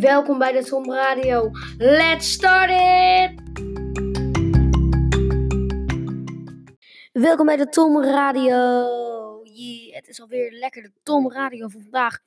Welkom 0.00 0.38
bij 0.38 0.52
de 0.52 0.64
Tom 0.64 0.92
Radio. 0.92 1.50
Let's 1.78 2.32
start 2.32 2.70
it! 2.70 3.40
Welkom 7.12 7.46
bij 7.46 7.56
de 7.56 7.68
Tom 7.68 8.02
Radio. 8.02 8.52
Yeah, 9.42 9.94
het 9.94 10.08
is 10.08 10.20
alweer 10.20 10.52
lekker 10.52 10.82
de 10.82 10.92
Tom 11.02 11.32
Radio 11.32 11.68
van 11.68 11.80
vandaag. 11.80 12.18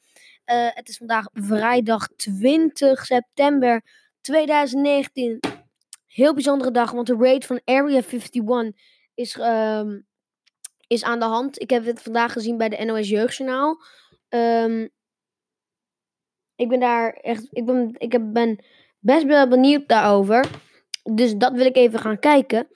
Uh, 0.46 0.68
het 0.74 0.90
is 0.90 0.98
vandaag 0.98 1.26
vrijdag 1.34 2.08
20 2.08 3.06
september 3.06 3.82
2019. 4.22 5.40
Heel 6.08 6.34
bijzondere 6.34 6.72
dag, 6.72 6.92
want 6.92 7.08
de 7.08 7.18
raid 7.20 7.46
van 7.46 7.62
Area 7.66 8.02
51 8.02 8.72
is, 9.14 9.38
um, 9.40 10.06
is 10.88 11.04
aan 11.04 11.20
de 11.20 11.26
hand. 11.26 11.62
Ik 11.62 11.70
heb 11.70 11.86
het 11.86 12.02
vandaag 12.02 12.34
gezien 12.34 12.58
bij 12.58 12.70
de 12.70 12.86
NOS 12.86 13.10
Jeugdjournaal. 13.10 13.82
Um, 14.30 14.90
ik 16.60 16.68
ben 16.68 16.80
daar 16.80 17.14
echt. 17.14 17.48
Ik 17.52 17.66
ben, 17.66 17.96
ik 17.98 18.34
ben 18.34 18.64
best 19.00 19.26
wel 19.26 19.48
benieuwd 19.48 19.88
daarover. 19.88 20.50
Dus 21.04 21.36
dat 21.36 21.54
wil 21.54 21.66
ik 21.66 21.76
even 21.76 22.00
gaan 22.00 22.20
kijken. 22.20 22.68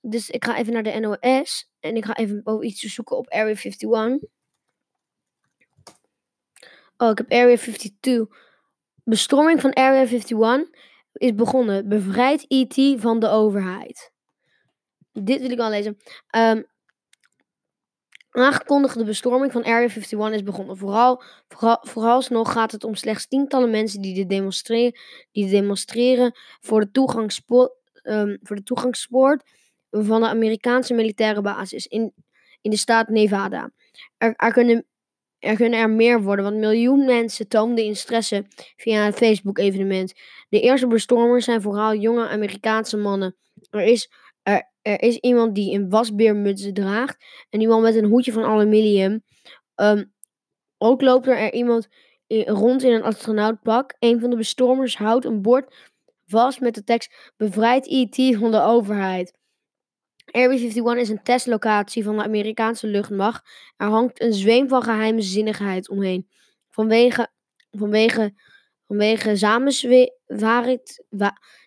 Dus 0.00 0.30
ik 0.30 0.44
ga 0.44 0.58
even 0.58 0.72
naar 0.72 0.82
de 0.82 0.98
NOS. 1.00 1.70
En 1.80 1.96
ik 1.96 2.04
ga 2.04 2.16
even 2.16 2.64
iets 2.66 2.80
zoeken 2.80 3.16
op 3.16 3.28
Area 3.28 3.54
51. 3.54 4.28
Oh, 6.96 7.10
ik 7.10 7.18
heb 7.18 7.30
Area 7.32 7.56
52. 7.56 8.26
Bestorming 9.04 9.60
van 9.60 9.74
Area 9.74 10.00
51 10.00 10.68
is 11.12 11.34
begonnen. 11.34 11.88
Bevrijd 11.88 12.44
IT 12.48 13.00
van 13.00 13.20
de 13.20 13.28
overheid. 13.28 14.12
Dit 15.12 15.40
wil 15.40 15.50
ik 15.50 15.58
al 15.58 15.70
lezen. 15.70 15.96
Um, 16.36 16.66
aangekondigde 18.30 19.04
bestorming 19.04 19.52
van 19.52 19.64
Area 19.64 19.88
51 19.88 20.30
is 20.30 20.42
begonnen. 20.42 20.76
Vooral, 20.76 21.22
vooral, 21.48 21.78
vooralsnog 21.80 22.52
gaat 22.52 22.72
het 22.72 22.84
om 22.84 22.94
slechts 22.94 23.26
tientallen 23.26 23.70
mensen 23.70 24.00
die, 24.00 24.14
de 24.14 24.26
demonstreren, 24.26 24.98
die 25.32 25.50
demonstreren 25.50 26.32
voor 26.60 26.80
de, 26.80 26.90
toegangspoort, 26.90 27.72
um, 28.02 28.38
voor 28.42 28.56
de 28.56 28.62
toegangspoort 28.62 29.42
van 29.90 30.20
de 30.20 30.28
Amerikaanse 30.28 30.94
militaire 30.94 31.40
basis 31.40 31.86
in, 31.86 32.12
in 32.60 32.70
de 32.70 32.76
staat 32.76 33.08
Nevada. 33.08 33.70
Er, 34.18 34.34
er, 34.36 34.52
kunnen, 34.52 34.86
er 35.38 35.56
kunnen 35.56 35.78
er 35.78 35.90
meer 35.90 36.22
worden, 36.22 36.44
want 36.44 36.56
miljoen 36.56 37.04
mensen 37.04 37.48
toonden 37.48 37.84
interesse 37.84 38.46
via 38.76 39.06
een 39.06 39.12
Facebook-evenement. 39.12 40.12
De 40.48 40.60
eerste 40.60 40.86
bestormers 40.86 41.44
zijn 41.44 41.62
vooral 41.62 41.94
jonge 41.94 42.28
Amerikaanse 42.28 42.96
mannen. 42.96 43.36
Er 43.70 43.82
is 43.82 44.10
er 44.42 44.69
is 44.82 45.16
iemand 45.16 45.54
die 45.54 45.74
een 45.74 45.90
wasbeermuts 45.90 46.70
draagt. 46.72 47.24
En 47.50 47.60
iemand 47.60 47.82
met 47.82 47.94
een 47.94 48.04
hoedje 48.04 48.32
van 48.32 48.44
aluminium. 48.44 49.22
Um, 49.76 50.12
ook 50.78 51.00
loopt 51.00 51.26
er 51.26 51.52
iemand 51.52 51.88
rond 52.28 52.82
in 52.82 52.92
een 52.92 53.02
astronautpak. 53.02 53.96
Een 53.98 54.20
van 54.20 54.30
de 54.30 54.36
bestormers 54.36 54.96
houdt 54.96 55.24
een 55.24 55.42
bord 55.42 55.74
vast 56.26 56.60
met 56.60 56.74
de 56.74 56.84
tekst: 56.84 57.32
Bevrijd 57.36 57.86
IT 57.86 58.36
van 58.36 58.50
de 58.50 58.60
overheid. 58.60 59.38
Area 60.24 60.48
51 60.48 60.96
is 60.96 61.08
een 61.08 61.22
testlocatie 61.22 62.04
van 62.04 62.16
de 62.16 62.22
Amerikaanse 62.22 62.86
luchtmacht. 62.86 63.48
Er 63.76 63.86
hangt 63.86 64.20
een 64.22 64.32
zweem 64.32 64.68
van 64.68 64.82
geheimzinnigheid 64.82 65.88
omheen. 65.88 66.28
Vanwege, 66.70 67.28
vanwege, 67.70 68.34
vanwege 68.86 69.36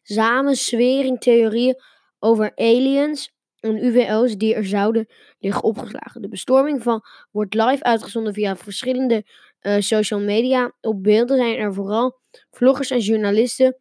samensweringtheorieën 0.03 1.75
over 2.24 2.52
aliens 2.56 3.32
en 3.60 3.86
UVO's 3.86 4.38
die 4.38 4.56
er 4.56 4.66
zouden 4.66 5.08
liggen 5.40 5.64
opgeslagen. 5.64 6.22
De 6.22 6.28
bestorming 6.28 6.84
van 6.84 7.04
wordt 7.32 7.54
live 7.54 7.84
uitgezonden 7.84 8.34
via 8.34 8.56
verschillende 8.56 9.26
uh, 9.62 9.76
social 9.80 10.20
media. 10.20 10.72
Op 10.82 11.04
beelden 11.04 11.38
zijn 11.38 11.58
er 11.58 11.74
vooral 11.74 12.20
vloggers 12.52 12.92
en 12.92 13.00
journalisten 13.00 13.78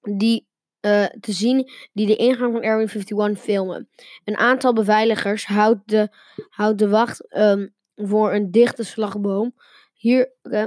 die 0.00 0.46
uh, 0.80 1.04
te 1.04 1.32
zien 1.32 1.70
die 1.92 2.06
de 2.06 2.16
ingang 2.16 2.52
van 2.52 2.62
Area 2.62 2.86
51 2.86 3.38
filmen. 3.38 3.88
Een 4.24 4.36
aantal 4.36 4.72
beveiligers 4.72 5.44
houdt 5.46 5.88
de, 5.88 6.08
houdt 6.48 6.78
de 6.78 6.88
wacht 6.88 7.36
um, 7.36 7.74
voor 7.94 8.32
een 8.32 8.50
dichte 8.50 8.84
slagboom. 8.84 9.54
Hier, 9.92 10.32
uh, 10.42 10.64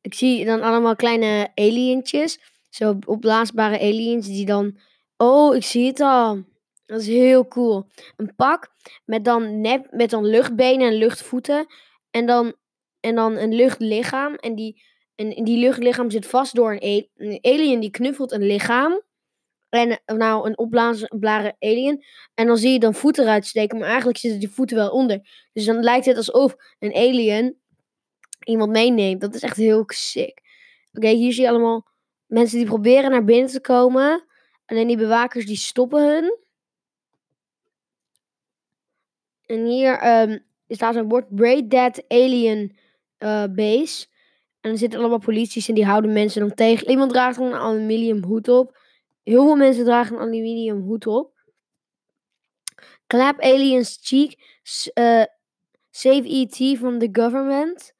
ik 0.00 0.14
zie 0.14 0.44
dan 0.44 0.62
allemaal 0.62 0.96
kleine 0.96 1.50
alientjes, 1.54 2.40
zo 2.70 2.98
opblaasbare 3.06 3.80
aliens 3.80 4.26
die 4.26 4.46
dan 4.46 4.78
Oh, 5.20 5.56
ik 5.56 5.64
zie 5.64 5.86
het 5.86 6.00
al. 6.00 6.44
Dat 6.86 7.00
is 7.00 7.06
heel 7.06 7.48
cool. 7.48 7.86
Een 8.16 8.34
pak 8.34 8.72
met 9.04 9.24
dan, 9.24 9.60
nep, 9.60 9.86
met 9.90 10.10
dan 10.10 10.26
luchtbenen 10.26 10.86
en 10.86 10.94
luchtvoeten. 10.94 11.66
En 12.10 12.26
dan, 12.26 12.54
en 13.00 13.14
dan 13.14 13.36
een 13.36 13.54
luchtlichaam. 13.54 14.34
En 14.34 14.54
die, 14.54 14.82
en 15.14 15.44
die 15.44 15.58
luchtlichaam 15.58 16.10
zit 16.10 16.26
vast 16.26 16.54
door 16.54 16.76
een, 16.78 17.08
een 17.16 17.38
alien 17.42 17.80
die 17.80 17.90
knuffelt 17.90 18.32
een 18.32 18.46
lichaam. 18.46 19.02
En 19.68 20.00
nou, 20.06 20.46
een 20.46 20.58
opblazen 20.58 21.56
alien. 21.58 22.04
En 22.34 22.46
dan 22.46 22.56
zie 22.56 22.72
je 22.72 22.78
dan 22.78 22.94
voeten 22.94 23.24
eruit 23.24 23.46
steken. 23.46 23.78
Maar 23.78 23.88
eigenlijk 23.88 24.18
zitten 24.18 24.40
die 24.40 24.50
voeten 24.50 24.76
wel 24.76 24.90
onder. 24.90 25.48
Dus 25.52 25.64
dan 25.64 25.82
lijkt 25.82 26.06
het 26.06 26.16
alsof 26.16 26.56
een 26.78 26.94
alien 26.94 27.58
iemand 28.44 28.70
meeneemt. 28.70 29.20
Dat 29.20 29.34
is 29.34 29.42
echt 29.42 29.56
heel 29.56 29.82
sick. 29.86 30.40
Oké, 30.92 31.08
hier 31.08 31.32
zie 31.32 31.42
je 31.42 31.48
allemaal 31.48 31.86
mensen 32.26 32.58
die 32.58 32.66
proberen 32.66 33.10
naar 33.10 33.24
binnen 33.24 33.50
te 33.50 33.60
komen. 33.60 34.27
Alleen 34.68 34.86
die 34.86 34.96
bewakers 34.96 35.46
die 35.46 35.56
stoppen 35.56 36.02
hun. 36.02 36.36
En 39.46 39.64
hier 39.64 40.20
um, 40.20 40.44
staat 40.68 40.94
een 40.94 41.08
bord 41.08 41.34
Braid 41.34 41.70
Dead 41.70 42.04
Alien 42.08 42.76
uh, 43.18 43.44
Base. 43.44 44.06
En 44.60 44.70
er 44.70 44.78
zitten 44.78 44.98
allemaal 44.98 45.18
polities 45.18 45.68
en 45.68 45.74
die 45.74 45.84
houden 45.84 46.12
mensen 46.12 46.40
dan 46.40 46.54
tegen. 46.54 46.88
Iemand 46.88 47.10
draagt 47.10 47.38
een 47.38 47.54
aluminium 47.54 48.24
hoed 48.24 48.48
op. 48.48 48.78
Heel 49.22 49.44
veel 49.44 49.56
mensen 49.56 49.84
dragen 49.84 50.16
een 50.16 50.22
aluminium 50.22 50.80
hoed 50.80 51.06
op. 51.06 51.32
Clap 53.06 53.40
Aliens 53.40 53.98
Cheek. 54.02 54.60
Uh, 54.94 55.24
save 55.90 56.22
ET 56.24 56.78
from 56.78 56.98
the 56.98 57.08
government. 57.12 57.94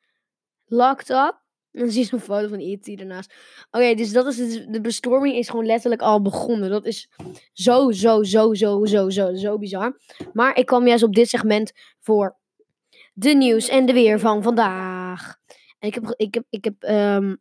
Locked 0.67 1.11
up. 1.11 1.48
Dan 1.79 1.91
zie 1.91 2.01
je 2.01 2.07
zo'n 2.07 2.21
foto 2.21 2.49
van 2.49 2.59
E.T. 2.59 2.89
ernaast. 2.89 3.35
Oké, 3.71 3.95
dus 3.95 4.13
dat 4.13 4.27
is 4.27 4.39
het, 4.39 4.67
de 4.73 4.81
bestorming 4.81 5.37
is 5.37 5.49
gewoon 5.49 5.67
letterlijk 5.67 6.03
al 6.03 6.23
begonnen. 6.23 6.71
Dat 6.71 6.87
is 6.87 7.09
zo, 7.53 7.91
zo, 7.91 8.23
zo, 8.23 8.55
zo, 8.55 8.85
zo, 8.85 9.11
zo, 9.11 9.35
zo 9.35 9.59
bizar. 9.59 10.01
Maar 10.33 10.57
ik 10.57 10.67
kwam 10.67 10.87
juist 10.87 11.03
op 11.03 11.15
dit 11.15 11.29
segment 11.29 11.73
voor 12.01 12.37
de 13.13 13.35
nieuws 13.35 13.69
en 13.69 13.87
de 13.87 13.93
weer 13.93 14.19
van 14.19 14.43
vandaag. 14.43 15.37
En 15.79 15.89
ik 15.89 15.95
heb, 15.95 16.15
ik 16.17 16.35
heb, 16.35 16.45
ik 16.51 16.65
heb 16.65 16.83
um, 16.83 17.39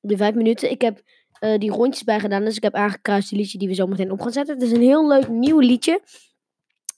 de 0.00 0.16
vijf 0.16 0.34
minuten, 0.34 0.70
ik 0.70 0.80
heb 0.80 1.02
uh, 1.40 1.58
die 1.58 1.70
rondjes 1.70 2.04
bijgedaan. 2.04 2.44
Dus 2.44 2.56
ik 2.56 2.62
heb 2.62 2.74
aangekruist 2.74 3.28
die 3.28 3.38
liedje 3.38 3.58
die 3.58 3.68
we 3.68 3.74
zo 3.74 3.86
meteen 3.86 4.10
op 4.10 4.20
gaan 4.20 4.32
zetten. 4.32 4.54
Het 4.54 4.64
is 4.64 4.72
een 4.72 4.82
heel 4.82 5.08
leuk 5.08 5.28
nieuw 5.28 5.58
liedje. 5.58 6.02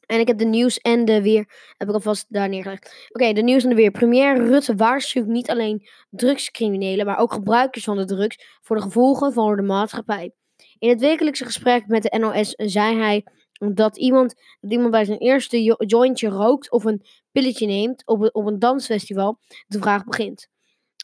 En 0.06 0.20
ik 0.20 0.26
heb 0.26 0.38
de 0.38 0.44
nieuws 0.44 0.78
en 0.78 1.04
de 1.04 1.22
weer, 1.22 1.72
heb 1.76 1.88
ik 1.88 1.94
alvast 1.94 2.26
daar 2.28 2.48
neergelegd. 2.48 3.08
Oké, 3.08 3.32
de 3.32 3.42
nieuws 3.42 3.62
en 3.62 3.68
de 3.68 3.74
weer. 3.74 3.90
Premier 3.90 4.36
Rutte 4.36 4.74
waarschuwt 4.74 5.26
niet 5.26 5.50
alleen 5.50 5.88
drugscriminelen, 6.10 7.06
maar 7.06 7.18
ook 7.18 7.32
gebruikers 7.32 7.84
van 7.84 7.96
de 7.96 8.04
drugs 8.04 8.58
voor 8.62 8.76
de 8.76 8.82
gevolgen 8.82 9.32
voor 9.32 9.56
de 9.56 9.62
maatschappij. 9.62 10.32
In 10.78 10.88
het 10.88 11.00
wekelijkse 11.00 11.44
gesprek 11.44 11.86
met 11.86 12.02
de 12.02 12.18
NOS 12.18 12.50
zei 12.56 12.96
hij 12.96 13.24
dat 13.72 13.98
iemand, 13.98 14.34
dat 14.60 14.72
iemand 14.72 14.90
bij 14.90 15.04
zijn 15.04 15.18
eerste 15.18 15.62
jointje 15.86 16.28
rookt 16.28 16.70
of 16.70 16.84
een 16.84 17.06
pilletje 17.32 17.66
neemt 17.66 18.06
op 18.06 18.20
een, 18.20 18.34
op 18.34 18.46
een 18.46 18.58
dansfestival, 18.58 19.38
de 19.66 19.78
vraag 19.78 20.04
begint. 20.04 20.48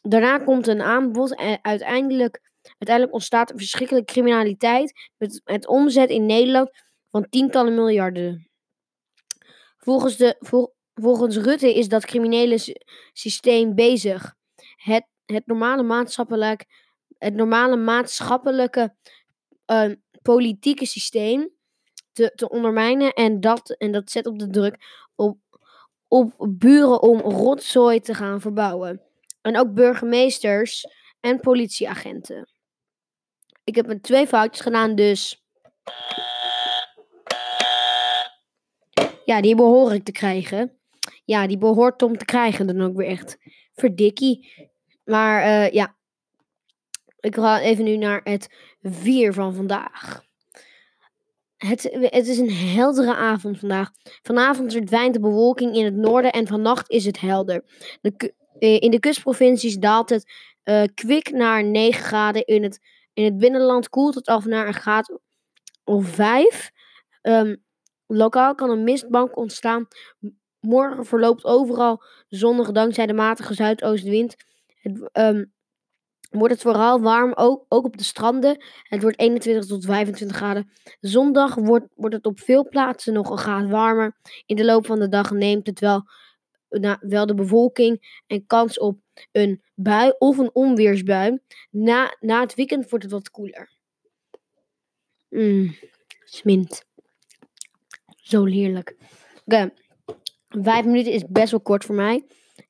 Daarna 0.02 0.38
komt 0.38 0.66
een 0.66 0.82
aanbod 0.82 1.34
en 1.34 1.58
uiteindelijk, 1.62 2.40
uiteindelijk 2.62 3.12
ontstaat 3.14 3.50
een 3.50 3.58
verschrikkelijke 3.58 4.12
criminaliteit 4.12 5.10
met, 5.16 5.40
met 5.44 5.66
omzet 5.66 6.10
in 6.10 6.26
Nederland 6.26 6.70
van 7.10 7.28
tientallen 7.28 7.74
miljarden. 7.74 8.49
Volgens, 9.80 10.16
de, 10.16 10.36
volgens 10.94 11.36
Rutte 11.36 11.74
is 11.74 11.88
dat 11.88 12.04
criminele 12.04 12.76
systeem 13.12 13.74
bezig 13.74 14.34
het, 14.76 15.06
het 15.24 15.46
normale 15.46 15.82
maatschappelijk, 15.82 16.64
het 17.18 17.34
normale 17.34 17.76
maatschappelijke 17.76 18.94
uh, 19.66 19.90
politieke 20.22 20.86
systeem 20.86 21.50
te, 22.12 22.32
te 22.34 22.48
ondermijnen. 22.48 23.12
En 23.12 23.40
dat, 23.40 23.70
en 23.70 23.92
dat 23.92 24.10
zet 24.10 24.26
op 24.26 24.38
de 24.38 24.48
druk 24.50 25.04
op, 25.14 25.38
op 26.08 26.34
buren 26.48 27.02
om 27.02 27.20
rotzooi 27.20 28.00
te 28.00 28.14
gaan 28.14 28.40
verbouwen. 28.40 29.02
En 29.40 29.58
ook 29.58 29.74
burgemeesters 29.74 30.86
en 31.20 31.40
politieagenten. 31.40 32.48
Ik 33.64 33.74
heb 33.74 33.86
met 33.86 34.02
twee 34.02 34.26
foutjes 34.26 34.60
gedaan, 34.60 34.94
dus. 34.94 35.44
Ja, 39.30 39.40
die 39.40 39.54
behoor 39.54 39.92
ik 39.92 40.04
te 40.04 40.12
krijgen. 40.12 40.78
Ja, 41.24 41.46
die 41.46 41.58
behoort 41.58 41.98
Tom 41.98 42.18
te 42.18 42.24
krijgen 42.24 42.66
dan 42.66 42.80
ook 42.80 42.96
weer 42.96 43.06
echt. 43.06 43.38
Verdikkie. 43.72 44.52
Maar 45.04 45.44
uh, 45.44 45.70
ja. 45.70 45.96
Ik 47.20 47.34
ga 47.34 47.60
even 47.60 47.84
nu 47.84 47.96
naar 47.96 48.20
het 48.24 48.48
vier 48.82 49.32
van 49.32 49.54
vandaag. 49.54 50.24
Het, 51.56 51.82
het 51.92 52.26
is 52.26 52.38
een 52.38 52.52
heldere 52.52 53.14
avond 53.14 53.58
vandaag. 53.58 53.90
Vanavond 54.22 54.72
verdwijnt 54.72 55.14
de 55.14 55.20
bewolking 55.20 55.74
in 55.74 55.84
het 55.84 55.96
noorden 55.96 56.32
en 56.32 56.46
vannacht 56.46 56.90
is 56.90 57.04
het 57.04 57.20
helder. 57.20 57.64
De, 58.00 58.34
eh, 58.58 58.80
in 58.80 58.90
de 58.90 59.00
kustprovincies 59.00 59.76
daalt 59.76 60.10
het 60.10 60.32
eh 60.62 60.82
kwik 60.94 61.30
naar 61.30 61.64
9 61.64 62.04
graden. 62.04 62.46
In 62.46 62.62
het, 62.62 62.80
in 63.12 63.24
het 63.24 63.38
binnenland 63.38 63.88
koelt 63.88 64.14
het 64.14 64.26
af 64.26 64.44
naar 64.44 64.66
een 64.66 64.74
graad 64.74 65.18
of 65.84 66.08
5. 66.08 66.70
Ehm, 67.22 67.54
lokaal 68.16 68.54
kan 68.54 68.70
een 68.70 68.84
mistbank 68.84 69.36
ontstaan. 69.36 69.88
Morgen 70.60 71.06
verloopt 71.06 71.44
overal 71.44 72.02
zonnig 72.28 72.72
dankzij 72.72 73.06
de 73.06 73.12
matige 73.12 73.54
zuidoostenwind. 73.54 74.36
Het, 74.80 75.08
ehm, 75.12 75.44
wordt 76.30 76.54
het 76.54 76.62
vooral 76.62 77.00
warm, 77.00 77.32
ook, 77.34 77.64
ook 77.68 77.84
op 77.84 77.96
de 77.96 78.04
stranden. 78.04 78.64
Het 78.82 79.02
wordt 79.02 79.18
21 79.18 79.66
tot 79.66 79.84
25 79.84 80.36
graden. 80.36 80.70
Zondag 81.00 81.54
wordt, 81.54 81.86
wordt 81.94 82.14
het 82.14 82.26
op 82.26 82.40
veel 82.40 82.68
plaatsen 82.68 83.12
nog 83.12 83.30
een 83.30 83.38
graad 83.38 83.68
warmer. 83.68 84.16
In 84.46 84.56
de 84.56 84.64
loop 84.64 84.86
van 84.86 84.98
de 84.98 85.08
dag 85.08 85.30
neemt 85.30 85.66
het 85.66 85.80
wel, 85.80 86.02
na, 86.68 86.98
wel 87.00 87.26
de 87.26 87.34
bevolking 87.34 88.22
en 88.26 88.46
kans 88.46 88.78
op 88.78 88.98
een 89.32 89.62
bui 89.74 90.12
of 90.18 90.38
een 90.38 90.50
onweersbui. 90.52 91.38
Na, 91.70 92.16
na 92.20 92.40
het 92.40 92.54
weekend 92.54 92.90
wordt 92.90 93.04
het 93.04 93.12
wat 93.12 93.30
koeler. 93.30 93.78
Mm, 95.28 95.76
smint. 96.24 96.84
Zo 98.30 98.44
heerlijk. 98.44 98.96
Oké, 99.44 99.70
vijf 100.48 100.84
minuten 100.84 101.12
is 101.12 101.24
best 101.28 101.50
wel 101.50 101.60
kort 101.60 101.84
voor 101.84 101.94
mij. 101.94 102.24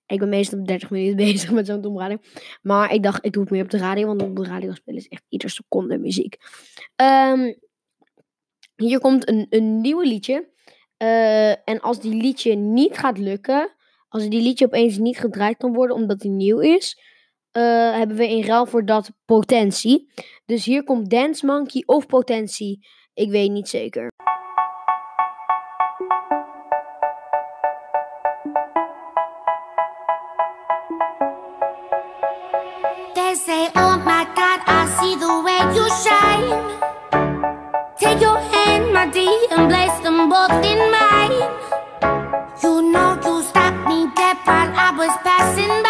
Ik 0.07 0.19
ben 0.19 0.29
meestal 0.29 0.65
30 0.65 0.91
minuten 0.91 1.17
bezig 1.27 1.51
met 1.51 1.67
zo'n 1.67 1.85
omrading. 1.85 2.21
Maar 2.63 2.93
ik 2.95 3.03
dacht, 3.03 3.25
ik 3.25 3.33
doe 3.33 3.43
het 3.43 3.51
meer 3.51 3.63
op 3.63 3.71
de 3.71 3.79
radio. 3.79 4.07
Want 4.07 4.23
op 4.23 4.37
de 4.37 4.45
radio 4.45 4.75
spelen 4.75 5.01
is 5.01 5.09
echt 5.09 5.25
ieder 5.29 5.51
seconde 5.51 5.99
muziek. 5.99 6.37
Ehm, 6.97 7.53
hier 8.77 9.01
komt 9.01 9.29
een, 9.29 9.47
een 9.51 9.81
nieuw 9.81 10.01
liedje. 10.01 10.49
Eh, 10.97 11.51
en 11.51 11.81
als 11.81 12.01
die 12.01 12.15
liedje 12.15 12.55
niet 12.55 12.99
gaat 12.99 13.19
lukken. 13.19 13.75
Als 14.09 14.29
die 14.29 14.43
liedje 14.43 14.65
opeens 14.67 14.99
niet 14.99 15.19
gedraaid 15.19 15.57
kan 15.57 15.73
worden 15.73 15.97
omdat 15.97 16.21
die 16.21 16.31
nieuw 16.31 16.59
is. 16.59 16.99
eh, 17.51 17.63
hebben 17.97 18.17
we 18.17 18.29
in 18.29 18.45
ruil 18.45 18.67
voor 18.67 18.85
dat 18.85 19.11
potentie. 19.25 20.13
Dus 20.47 20.65
hier 20.65 20.85
komt 20.85 21.11
Dance 21.11 21.47
Monkey 21.47 21.83
of 21.87 22.07
potentie. 22.07 22.87
Ik 23.15 23.31
weet 23.31 23.51
niet 23.51 23.69
zeker. 23.69 24.09
Shine. 36.03 36.79
Take 37.99 38.21
your 38.21 38.39
hand, 38.39 38.93
my 38.93 39.07
dear, 39.11 39.39
and 39.51 39.69
place 39.71 39.99
them 40.05 40.29
both 40.31 40.65
in 40.65 40.81
mine. 40.95 41.43
You 42.63 42.83
know 42.93 43.19
you 43.25 43.43
stopped 43.43 43.89
me 43.89 44.07
dead 44.15 44.37
while 44.45 44.73
I 44.87 44.95
was 44.97 45.15
passing 45.25 45.83
by. 45.83 45.90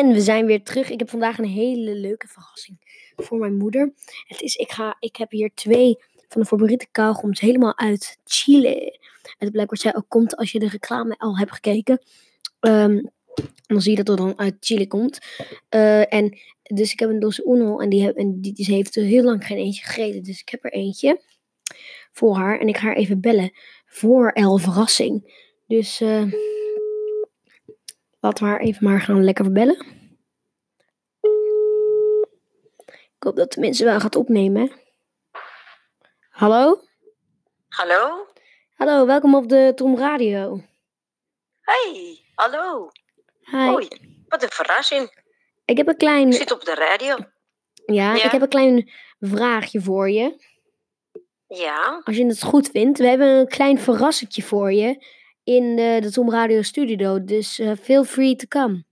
En 0.00 0.12
we 0.12 0.20
zijn 0.20 0.46
weer 0.46 0.62
terug. 0.62 0.90
Ik 0.90 0.98
heb 0.98 1.10
vandaag 1.10 1.38
een 1.38 1.44
hele 1.44 1.94
leuke 1.94 2.28
verrassing 2.28 2.78
voor 3.16 3.38
mijn 3.38 3.56
moeder. 3.56 3.92
Het 4.26 4.40
is, 4.40 4.54
ik, 4.54 4.70
ga, 4.70 4.96
ik 4.98 5.16
heb 5.16 5.30
hier 5.30 5.50
twee 5.54 5.98
van 6.28 6.40
de 6.40 6.46
favoriete 6.46 6.86
kauwgoms 6.92 7.40
helemaal 7.40 7.78
uit 7.78 8.18
Chile. 8.24 8.98
Het 9.38 9.50
blijkbaar 9.50 9.78
zij 9.78 9.96
ook 9.96 10.08
komt 10.08 10.36
als 10.36 10.52
je 10.52 10.58
de 10.58 10.68
reclame 10.68 11.18
al 11.18 11.38
hebt 11.38 11.52
gekeken. 11.52 12.02
Ehm, 12.60 13.02
dan 13.66 13.80
zie 13.80 13.90
je 13.90 13.96
dat 13.96 14.06
het 14.06 14.16
dan 14.16 14.38
uit 14.38 14.56
Chile 14.60 14.86
komt. 14.86 15.18
Eh, 15.68 16.14
en 16.14 16.38
dus 16.62 16.92
ik 16.92 16.98
heb 16.98 17.08
een 17.08 17.20
Dos 17.20 17.38
Uno 17.38 17.78
en, 17.78 17.88
die, 17.88 18.02
heb, 18.02 18.16
en 18.16 18.38
heeft 18.54 18.96
er 18.96 19.04
heel 19.04 19.24
lang 19.24 19.46
geen 19.46 19.58
eentje 19.58 19.84
gegeten. 19.84 20.22
Dus 20.22 20.40
ik 20.40 20.48
heb 20.48 20.64
er 20.64 20.72
eentje 20.72 21.20
voor 22.12 22.36
haar. 22.36 22.60
En 22.60 22.68
ik 22.68 22.76
ga 22.76 22.86
haar 22.86 22.96
even 22.96 23.20
bellen 23.20 23.52
voor 23.86 24.30
El 24.30 24.58
Verrassing. 24.58 25.44
Dus 25.66 26.00
eh, 26.00 26.32
laten 28.20 28.44
we 28.44 28.50
haar 28.50 28.60
even 28.60 28.84
maar 28.84 29.00
gaan 29.00 29.24
lekker 29.24 29.52
bellen. 29.52 29.98
Ik 33.16 33.26
hoop 33.26 33.36
dat 33.36 33.52
de 33.52 33.60
mensen 33.60 33.84
wel 33.84 34.00
gaat 34.00 34.16
opnemen. 34.16 34.62
hè. 34.62 34.74
Hallo? 36.30 36.80
Hallo? 37.68 38.26
Hallo, 38.74 39.06
welkom 39.06 39.34
op 39.34 39.48
de 39.48 39.72
Tom 39.74 39.96
Radio. 39.96 40.60
Hey, 41.60 42.18
hallo. 42.34 42.90
Hi. 43.40 43.56
Hoi, 43.56 43.88
wat 44.28 44.42
een 44.42 44.48
verrassing. 44.50 45.18
Ik 45.64 45.76
heb 45.76 45.88
een 45.88 45.96
klein, 45.96 46.26
Ik 46.28 46.34
zit 46.34 46.52
op 46.52 46.64
de 46.64 46.74
radio. 46.74 47.16
ja, 47.86 48.14
Ja? 48.14 48.24
ik 48.24 48.30
heb 48.30 48.42
een 48.42 48.48
klein 48.48 48.90
vraagje 49.20 49.80
voor 49.80 50.10
je. 50.10 50.48
Ja, 51.46 52.00
Als 52.04 52.16
je 52.16 52.26
het 52.26 52.42
goed 52.42 52.68
vindt. 52.70 52.98
We 52.98 53.06
hebben 53.06 53.28
een 53.28 53.48
klein 53.48 53.78
verrassetje 53.78 54.42
voor 54.42 54.72
je 54.72 55.06
in 55.44 55.78
eh, 55.78 56.02
de 56.02 56.10
Tom 56.10 56.30
Radio 56.30 56.62
Studio. 56.62 57.24
Dus 57.24 57.58
eh, 57.58 57.72
feel 57.82 58.04
free 58.04 58.36
to 58.36 58.46
come. 58.48 58.84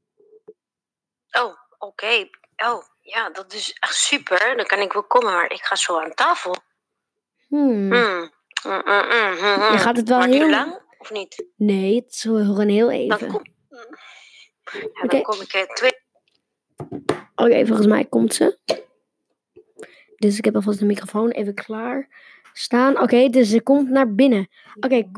oh, 1.40 1.55
oké. 1.78 2.28
Oh, 2.57 2.83
ja, 3.02 3.31
dat 3.31 3.52
is 3.52 3.76
echt 3.81 3.95
super. 3.95 4.57
Dan 4.57 4.67
kan 4.67 4.78
ik 4.78 4.93
wel 4.93 5.02
komen, 5.05 5.33
maar 5.33 5.52
ik 5.52 5.61
ga 5.62 5.76
zo 5.76 5.99
aan 6.00 6.14
tafel. 6.14 6.57
Hmm. 7.49 7.93
Hmm. 7.93 8.31
Mm, 8.64 8.73
mm, 8.73 8.83
mm, 8.85 9.37
mm, 9.40 9.59
mm. 9.59 9.73
Je 9.73 9.78
gaat 9.78 9.97
het 9.97 10.09
wel 10.09 10.21
duurt 10.21 10.33
heel- 10.33 10.50
lang, 10.50 10.81
of 10.99 11.11
niet? 11.11 11.45
Nee, 11.57 11.95
het 11.95 12.12
is 12.12 12.21
gewoon 12.21 12.69
heel 12.69 12.87
Dan 12.88 12.97
even. 12.97 13.28
kom, 13.31 13.43
ja, 14.73 14.78
Oké. 15.02 15.07
dan 15.09 15.23
kom 15.23 15.40
ik 15.40 15.52
eh, 15.52 15.62
twee... 15.75 15.93
Oké, 17.35 17.67
volgens 17.67 17.87
mij 17.87 18.05
komt 18.05 18.35
ze. 18.35 18.59
Dus 20.17 20.38
ik 20.38 20.45
heb 20.45 20.55
alvast 20.55 20.78
de 20.78 20.85
microfoon 20.85 21.31
even 21.31 21.55
klaar 21.55 22.09
staan. 22.52 23.00
Oké, 23.00 23.28
dus 23.28 23.49
ze 23.50 23.62
komt 23.62 23.88
naar 23.88 24.14
binnen. 24.14 24.49
Oké, 24.81 25.11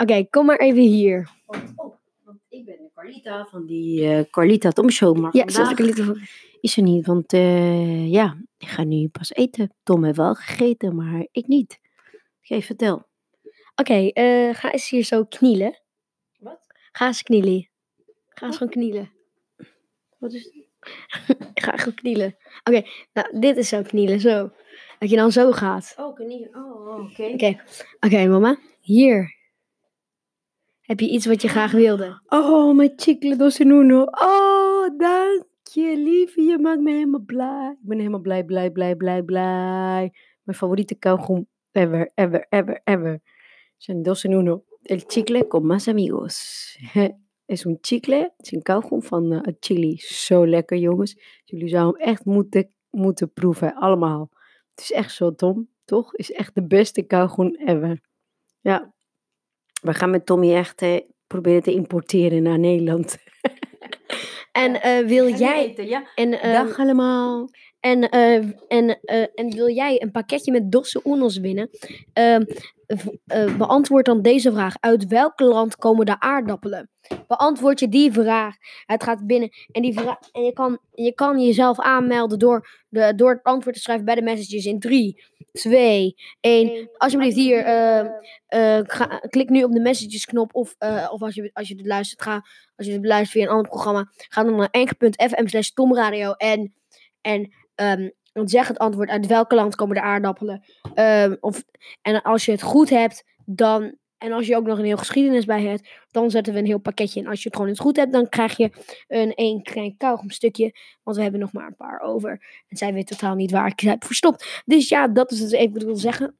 oké, 0.00 0.24
kom 0.30 0.46
maar 0.46 0.58
even 0.58 0.82
hier. 0.82 1.30
Oh, 1.46 1.58
want 2.24 2.40
ik 2.48 2.64
ben 2.64 2.76
de 2.76 2.90
Carlita 2.94 3.46
van 3.50 3.66
die 3.66 4.06
eh, 4.06 4.24
Carlita 4.30 4.70
Tom 4.70 4.90
Show. 4.90 5.18
Maar 5.18 5.36
Ja, 5.36 5.44
vandaag 5.46 5.78
is 6.60 6.76
er 6.76 6.82
niet, 6.82 7.06
want 7.06 7.32
eh, 7.32 8.10
ja, 8.10 8.36
ik 8.58 8.68
ga 8.68 8.84
nu 8.84 9.08
pas 9.08 9.32
eten. 9.32 9.74
Tom 9.82 10.04
heeft 10.04 10.16
wel 10.16 10.34
gegeten, 10.34 10.96
maar 10.96 11.26
ik 11.32 11.46
niet. 11.46 11.80
Oké, 12.42 12.60
vertel. 12.60 13.08
Oké, 13.74 14.08
eh, 14.08 14.54
ga 14.54 14.72
eens 14.72 14.88
hier 14.90 15.04
zo 15.04 15.24
knielen. 15.24 15.80
Wat? 16.38 16.58
Ga 16.92 17.06
eens 17.06 17.22
knielen. 17.22 17.68
Ga 18.28 18.46
eens 18.46 18.56
gewoon 18.56 18.72
knielen. 18.72 19.10
Wat 20.18 20.32
is 20.32 20.50
Ga 21.54 21.76
gewoon 21.76 21.94
knielen. 21.94 22.36
Oké, 22.64 22.82
nou, 23.12 23.40
dit 23.40 23.56
is 23.56 23.68
zo 23.68 23.82
knielen, 23.82 24.20
zo. 24.20 24.50
Dat 24.98 25.10
je 25.10 25.16
dan 25.16 25.32
zo 25.32 25.52
gaat. 25.52 25.94
Oh, 25.96 26.18
niet. 26.18 26.48
Oh, 26.54 27.04
oké. 27.04 27.24
Oké, 27.24 27.60
oké, 28.00 28.26
mama. 28.26 28.58
Hier. 28.80 29.38
Heb 30.90 31.00
je 31.00 31.08
iets 31.08 31.26
wat 31.26 31.42
je 31.42 31.48
graag 31.48 31.72
wilde? 31.72 32.20
Oh, 32.26 32.76
mijn 32.76 32.92
chicle 32.96 33.36
dosenuno. 33.36 34.02
Oh, 34.02 34.98
dank 34.98 35.44
je, 35.72 35.96
lieve. 35.96 36.42
Je 36.42 36.58
maakt 36.58 36.80
me 36.80 36.90
helemaal 36.90 37.20
blij. 37.20 37.76
Ik 37.80 37.88
ben 37.88 37.98
helemaal 37.98 38.20
blij, 38.20 38.44
blij, 38.44 38.70
blij, 38.70 38.96
blij, 38.96 39.22
blij. 39.22 40.12
Mijn 40.42 40.58
favoriete 40.58 40.94
kauwgom 40.94 41.46
ever, 41.70 42.10
ever, 42.14 42.46
ever, 42.48 42.80
ever. 42.84 43.20
Zijn 43.76 44.02
dosenuno. 44.02 44.64
El 44.82 44.98
chicle 45.06 45.46
con 45.46 45.66
más 45.66 45.88
amigos. 45.88 46.78
is 47.46 47.64
een 47.64 47.78
chicle. 47.80 48.32
Is 48.36 48.52
een 48.52 48.62
kauwgom 48.62 49.02
van 49.02 49.32
eh, 49.32 49.54
chili. 49.60 49.96
Zo 49.96 50.46
lekker, 50.46 50.78
jongens. 50.78 51.40
Jullie 51.44 51.68
zouden 51.68 52.00
hem 52.00 52.10
echt 52.10 52.24
moeten, 52.24 52.70
moeten 52.90 53.32
proeven. 53.32 53.74
Allemaal. 53.74 54.28
Het 54.74 54.80
is 54.80 54.92
echt 54.92 55.14
zo, 55.14 55.34
Tom. 55.34 55.68
Toch? 55.84 56.14
Is 56.14 56.32
echt 56.32 56.54
de 56.54 56.66
beste 56.66 57.02
kauwgom 57.02 57.54
ever. 57.54 58.00
Ja. 58.60 58.92
We 59.80 59.94
gaan 59.94 60.10
met 60.10 60.26
Tommy 60.26 60.54
echt 60.54 60.82
eh, 60.82 61.00
proberen 61.26 61.62
te 61.62 61.72
importeren 61.72 62.42
naar 62.42 62.58
Nederland. 62.58 63.16
En 64.52 64.82
eh, 64.82 65.06
wil 65.06 65.28
jij... 65.28 65.74
Ja. 65.76 66.04
En, 66.14 66.40
eh, 66.40 66.52
Dag 66.52 66.78
allemaal. 66.78 67.48
En, 67.80 68.08
eh, 68.08 68.34
en, 68.68 69.00
eh, 69.00 69.26
en 69.34 69.50
wil 69.54 69.68
jij 69.68 70.02
een 70.02 70.10
pakketje 70.10 70.52
met 70.52 70.72
Dosse 70.72 71.00
Unos 71.04 71.38
winnen? 71.38 71.70
Ehm, 72.12 72.44
eh, 73.26 73.56
beantwoord 73.56 74.04
dan 74.04 74.22
deze 74.22 74.52
vraag. 74.52 74.74
Uit 74.80 75.06
welk 75.06 75.40
land 75.40 75.76
komen 75.76 76.06
de 76.06 76.20
aardappelen? 76.20 76.90
Beantwoord 77.26 77.80
je 77.80 77.88
die 77.88 78.12
vraag. 78.12 78.56
Het 78.86 79.02
gaat 79.02 79.26
binnen. 79.26 79.50
En, 79.72 79.82
die 79.82 79.92
vraag, 79.92 80.18
en 80.32 80.42
je, 80.42 80.52
kan, 80.52 80.78
je 80.94 81.14
kan 81.14 81.40
jezelf 81.40 81.80
aanmelden 81.80 82.38
door, 82.38 82.68
de, 82.88 83.12
door 83.16 83.30
het 83.30 83.42
antwoord 83.42 83.76
te 83.76 83.82
schrijven 83.82 84.04
bij 84.04 84.14
de 84.14 84.22
messages 84.22 84.64
in 84.64 84.78
3, 84.78 85.22
2, 85.52 86.14
1. 86.40 86.88
Alsjeblieft 86.96 87.36
hier. 87.36 87.62
ga- 88.86 89.20
klik 89.28 89.48
nu 89.48 89.62
op 89.62 89.72
de 89.72 89.80
messages 89.80 90.24
knop. 90.24 90.54
Of, 90.54 90.74
of 91.10 91.22
als, 91.22 91.34
je, 91.34 91.50
als 91.52 91.68
je 91.68 91.74
dit 91.74 91.86
luistert, 91.86 92.22
ga, 92.22 92.34
als 92.76 92.86
je 92.86 92.92
dit 92.92 93.00
beluistert 93.00 93.32
via 93.32 93.42
een 93.42 93.56
ander 93.56 93.68
programma. 93.68 94.10
Ga 94.28 94.44
dan 94.44 94.56
naar 94.56 94.68
enke.fm 94.70 95.46
slash 95.46 95.68
tomradio. 95.68 96.32
En, 96.32 96.74
en 97.20 97.52
Ehm, 97.80 98.08
want 98.32 98.50
zeg 98.50 98.68
het 98.68 98.78
antwoord 98.78 99.08
uit 99.08 99.26
welke 99.26 99.54
land 99.54 99.74
komen 99.74 99.94
de 99.94 100.02
aardappelen. 100.02 100.64
Ehm, 100.94 101.36
of, 101.40 101.64
en 102.02 102.22
als 102.22 102.44
je 102.44 102.52
het 102.52 102.62
goed 102.62 102.90
hebt, 102.90 103.24
dan. 103.44 103.98
En 104.18 104.32
als 104.32 104.46
je 104.46 104.56
ook 104.56 104.66
nog 104.66 104.78
een 104.78 104.84
heel 104.84 104.96
geschiedenis 104.96 105.44
bij 105.44 105.62
hebt, 105.62 105.88
dan 106.10 106.30
zetten 106.30 106.52
we 106.52 106.58
een 106.58 106.66
heel 106.66 106.78
pakketje 106.78 107.20
in. 107.20 107.26
Als 107.26 107.38
je 107.38 107.44
het 107.44 107.54
gewoon 107.54 107.70
niet 107.70 107.80
goed 107.80 107.96
hebt, 107.96 108.12
dan 108.12 108.28
krijg 108.28 108.56
je 108.56 108.70
een 109.08 109.34
één 109.34 109.62
klein 109.62 109.96
kauwgomstukje. 109.96 110.74
Want 111.02 111.16
we 111.16 111.22
hebben 111.22 111.40
nog 111.40 111.52
maar 111.52 111.66
een 111.66 111.76
paar 111.76 112.00
over. 112.00 112.30
En 112.68 112.76
zij 112.76 112.92
weet 112.92 113.06
totaal 113.06 113.34
niet 113.34 113.50
waar 113.50 113.66
ik 113.66 113.80
ze 113.80 113.88
heb 113.88 114.04
verstopt. 114.04 114.62
Dus 114.64 114.88
ja, 114.88 115.08
dat 115.08 115.30
is 115.30 115.40
het 115.40 115.52
even 115.52 115.72
wat 115.72 115.82
ik 115.82 115.88
wil 115.88 115.96
zeggen. 115.96 116.38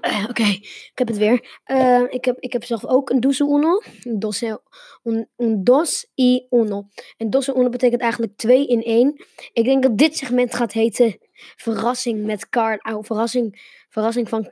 Eh, 0.00 0.26
Oké, 0.28 0.42
ik 0.42 0.92
heb 0.94 1.08
het 1.08 1.16
weer. 1.16 1.60
Eh, 1.64 2.02
ik, 2.08 2.24
heb, 2.24 2.36
ik 2.40 2.52
heb 2.52 2.64
zelf 2.64 2.86
ook 2.86 3.10
een 3.10 3.20
doze 3.20 3.44
uno. 3.44 3.82
Een 4.02 4.58
un, 5.04 5.28
un 5.36 5.64
dos 5.64 6.06
uno. 6.50 6.86
En 7.16 7.30
dos 7.30 7.48
y 7.48 7.52
uno 7.56 7.68
betekent 7.68 8.00
eigenlijk 8.00 8.36
twee 8.36 8.66
in 8.66 8.82
één. 8.82 9.24
Ik 9.52 9.64
denk 9.64 9.82
dat 9.82 9.98
dit 9.98 10.16
segment 10.16 10.54
gaat 10.54 10.72
heten 10.72 11.18
Verrassing 11.56 12.24
met 12.24 12.48
Car. 12.48 12.78
Oh, 12.92 13.04
verrassing, 13.04 13.76
verrassing 13.88 14.28
van 14.28 14.46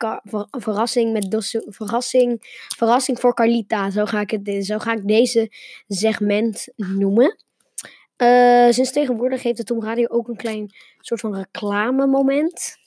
verrassing 0.51 1.13
met. 1.13 1.55
Verrassing, 1.69 2.39
verrassing 2.77 3.21
voor 3.21 3.35
Carlita. 3.35 3.91
Zo 3.91 4.05
ga 4.05 4.21
ik, 4.21 4.31
het, 4.31 4.67
zo 4.67 4.79
ga 4.79 4.93
ik 4.93 5.07
deze 5.07 5.51
segment 5.89 6.69
noemen. 6.77 7.37
Eh, 8.17 8.71
sinds 8.71 8.93
tegenwoordig 8.93 9.43
heeft 9.43 9.57
de 9.57 9.65
Tom 9.65 9.83
Radio 9.83 10.07
ook 10.09 10.29
een 10.29 10.37
klein 10.37 10.75
soort 11.01 11.21
van 11.21 11.37
reclame 11.37 12.07
moment. 12.07 12.79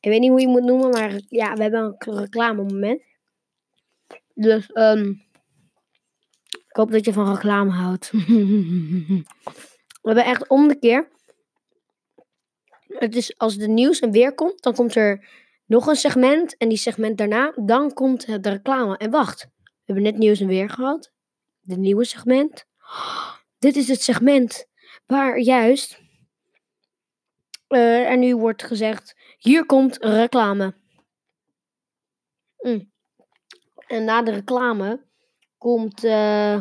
Ik 0.00 0.10
weet 0.10 0.20
niet 0.20 0.30
hoe 0.30 0.40
je 0.40 0.48
moet 0.48 0.64
noemen, 0.64 0.90
maar 0.90 1.20
ja, 1.28 1.54
we 1.54 1.62
hebben 1.62 1.96
een 1.98 2.18
reclame 2.18 2.62
moment. 2.62 3.02
Dus, 4.34 4.72
ehm 4.72 5.12
ik 6.76 6.82
hoop 6.82 6.90
dat 6.90 7.04
je 7.04 7.12
van 7.12 7.34
reclame 7.34 7.70
houdt. 7.70 8.10
we 8.10 9.22
hebben 10.02 10.24
echt 10.24 10.48
om 10.48 10.68
de 10.68 10.78
keer. 10.78 11.08
Het 12.88 13.16
is 13.16 13.38
als 13.38 13.56
de 13.56 13.68
nieuws 13.68 14.00
en 14.00 14.10
weer 14.10 14.34
komt, 14.34 14.62
dan 14.62 14.74
komt 14.74 14.94
er 14.94 15.28
nog 15.66 15.86
een 15.86 15.96
segment. 15.96 16.56
En 16.56 16.68
die 16.68 16.78
segment 16.78 17.18
daarna, 17.18 17.52
dan 17.56 17.92
komt 17.92 18.42
de 18.42 18.50
reclame. 18.50 18.96
En 18.96 19.10
wacht, 19.10 19.48
we 19.62 19.70
hebben 19.84 20.04
net 20.04 20.18
nieuws 20.18 20.40
en 20.40 20.46
weer 20.46 20.70
gehad. 20.70 21.12
De 21.60 21.76
nieuwe 21.76 22.04
segment. 22.04 22.64
dit 23.58 23.76
is 23.76 23.88
het 23.88 24.02
segment 24.02 24.66
waar 25.06 25.38
juist 25.38 26.00
eh, 27.68 28.10
er 28.10 28.18
nu 28.18 28.36
wordt 28.36 28.62
gezegd: 28.62 29.16
hier 29.38 29.66
komt 29.66 29.96
reclame. 30.00 30.74
Mm. 32.60 32.90
En 33.86 34.04
na 34.04 34.22
de 34.22 34.30
reclame 34.30 35.00
komt. 35.58 36.04
eh, 36.04 36.60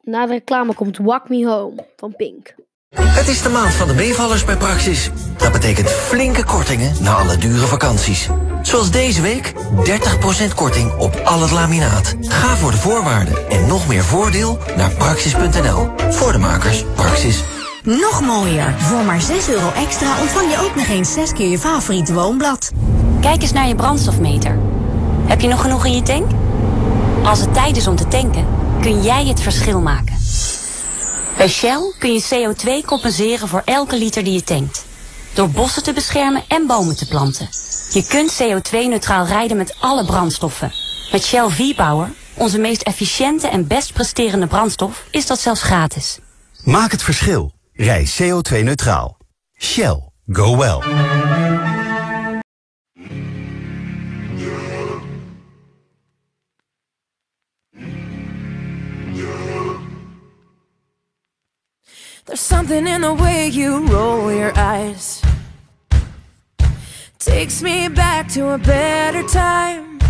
na 0.00 0.26
de 0.26 0.32
reclame 0.32 0.74
komt 0.74 0.96
Walk 0.98 1.28
Me 1.28 1.46
Home 1.46 1.86
van 1.96 2.16
Pink. 2.16 2.54
Het 2.96 3.28
is 3.28 3.42
de 3.42 3.48
maand 3.48 3.74
van 3.74 3.88
de 3.88 3.94
meevallers 3.94 4.44
bij 4.44 4.56
Praxis. 4.56 5.10
Dat 5.36 5.52
betekent 5.52 5.90
flinke 5.90 6.44
kortingen 6.44 7.02
na 7.02 7.14
alle 7.14 7.36
dure 7.36 7.66
vakanties. 7.66 8.28
Zoals 8.62 8.90
deze 8.90 9.22
week 9.22 9.52
30% 10.50 10.54
korting 10.54 10.94
op 10.96 11.14
al 11.14 11.40
het 11.40 11.50
laminaat. 11.50 12.16
Ga 12.20 12.56
voor 12.56 12.70
de 12.70 12.76
voorwaarden 12.76 13.48
en 13.50 13.66
nog 13.66 13.88
meer 13.88 14.02
voordeel 14.04 14.58
naar 14.76 14.90
praxis.nl. 14.90 15.88
Voor 16.10 16.32
de 16.32 16.38
makers, 16.38 16.84
Praxis. 16.94 17.44
Nog 17.88 18.20
mooier. 18.20 18.74
Voor 18.78 19.04
maar 19.04 19.20
6 19.20 19.48
euro 19.48 19.72
extra 19.72 20.20
ontvang 20.20 20.50
je 20.50 20.58
ook 20.58 20.74
nog 20.74 20.86
eens 20.86 21.12
6 21.12 21.32
keer 21.32 21.48
je 21.48 21.58
favoriete 21.58 22.12
woonblad. 22.12 22.70
Kijk 23.20 23.42
eens 23.42 23.52
naar 23.52 23.68
je 23.68 23.74
brandstofmeter. 23.74 24.58
Heb 25.26 25.40
je 25.40 25.48
nog 25.48 25.60
genoeg 25.60 25.84
in 25.84 25.92
je 25.92 26.02
tank? 26.02 26.30
Als 27.24 27.40
het 27.40 27.54
tijd 27.54 27.76
is 27.76 27.86
om 27.86 27.96
te 27.96 28.08
tanken, 28.08 28.46
kun 28.80 29.02
jij 29.02 29.26
het 29.26 29.40
verschil 29.40 29.80
maken. 29.80 30.16
Bij 31.36 31.48
Shell 31.48 31.92
kun 31.98 32.12
je 32.12 32.24
CO2 32.24 32.86
compenseren 32.86 33.48
voor 33.48 33.62
elke 33.64 33.98
liter 33.98 34.24
die 34.24 34.32
je 34.32 34.44
tankt. 34.44 34.84
Door 35.34 35.50
bossen 35.50 35.82
te 35.82 35.92
beschermen 35.92 36.44
en 36.48 36.66
bomen 36.66 36.96
te 36.96 37.08
planten. 37.08 37.48
Je 37.92 38.06
kunt 38.08 38.42
CO2-neutraal 38.42 39.26
rijden 39.26 39.56
met 39.56 39.76
alle 39.80 40.04
brandstoffen. 40.04 40.72
Met 41.12 41.24
Shell 41.24 41.48
V-Power, 41.48 42.12
onze 42.34 42.58
meest 42.58 42.82
efficiënte 42.82 43.48
en 43.48 43.66
best 43.66 43.92
presterende 43.92 44.46
brandstof, 44.46 45.04
is 45.10 45.26
dat 45.26 45.40
zelfs 45.40 45.62
gratis. 45.62 46.18
Maak 46.64 46.90
het 46.90 47.02
verschil. 47.02 47.56
Rij 47.78 48.04
CO2-neutraal. 48.06 49.16
Shell. 49.52 50.12
Go 50.26 50.56
well. 50.56 50.80
There's 62.24 62.40
something 62.40 62.86
in 62.86 63.00
the 63.02 63.14
way 63.14 63.46
you 63.46 63.86
roll 63.86 64.32
your 64.32 64.52
eyes. 64.56 65.22
Takes 67.18 67.62
me 67.62 67.88
back 67.88 68.28
to 68.28 68.54
a 68.54 68.58
better 68.58 69.22
time. 69.22 70.00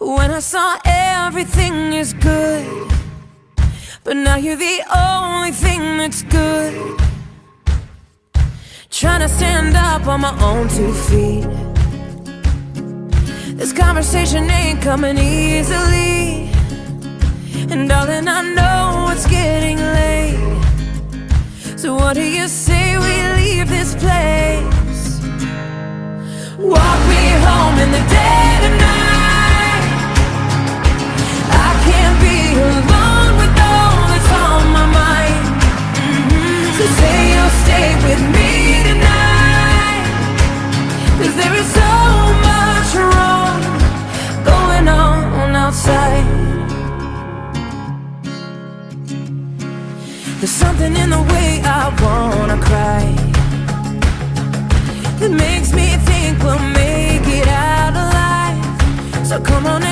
When 0.00 0.32
I 0.32 0.40
saw 0.40 0.76
everything 0.84 1.92
is 1.92 2.14
good. 2.14 2.97
But 4.08 4.16
now 4.16 4.36
you're 4.36 4.56
the 4.56 4.80
only 4.96 5.50
thing 5.50 5.98
that's 5.98 6.22
good. 6.22 6.98
Trying 8.88 9.20
to 9.20 9.28
stand 9.28 9.76
up 9.76 10.06
on 10.06 10.22
my 10.22 10.34
own 10.42 10.66
two 10.70 10.94
feet. 10.94 11.44
This 13.58 13.74
conversation 13.74 14.48
ain't 14.48 14.80
coming 14.80 15.18
easily. 15.18 16.48
And 17.70 17.86
darling, 17.86 18.28
I 18.28 18.40
know 18.56 19.10
it's 19.12 19.26
getting 19.26 19.76
late. 19.76 20.40
So 21.76 21.94
what 21.94 22.14
do 22.14 22.22
you 22.22 22.48
say 22.48 22.96
we 22.96 23.14
leave 23.42 23.68
this 23.68 23.94
place? 23.94 25.20
Walk 26.56 27.00
me 27.12 27.24
home 27.46 27.76
in 27.84 27.90
the 27.92 28.04
dead 28.16 28.60
of 28.68 28.74
night. 28.88 29.84
I 31.66 31.70
can't 31.84 32.18
be 32.24 32.38
alone 32.58 33.27
Say 36.78 37.34
you'll 37.34 37.54
stay 37.64 37.88
with 38.06 38.22
me 38.36 38.50
tonight. 38.88 40.04
Cause 41.18 41.34
there 41.34 41.54
is 41.54 41.66
so 41.80 41.92
much 42.48 42.90
wrong 42.94 43.60
going 44.44 44.86
on 44.86 45.56
outside. 45.56 46.24
There's 50.38 50.50
something 50.50 50.94
in 50.96 51.10
the 51.10 51.22
way 51.32 51.60
I 51.64 51.88
wanna 52.00 52.62
cry 52.62 53.04
that 55.18 55.32
makes 55.32 55.72
me 55.72 55.96
think 56.06 56.40
we'll 56.44 56.60
make 56.60 57.26
it 57.26 57.48
out 57.48 57.94
alive. 58.04 59.26
So 59.26 59.40
come 59.40 59.66
on 59.66 59.87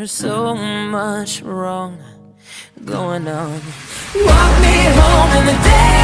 there's 0.00 0.12
so 0.12 0.54
much 0.54 1.42
wrong 1.42 1.98
going 2.86 3.28
on. 3.28 3.60
Walk 4.14 4.60
me 4.62 4.76
home 4.96 5.36
in 5.36 5.44
the 5.44 5.52
dead 5.52 5.99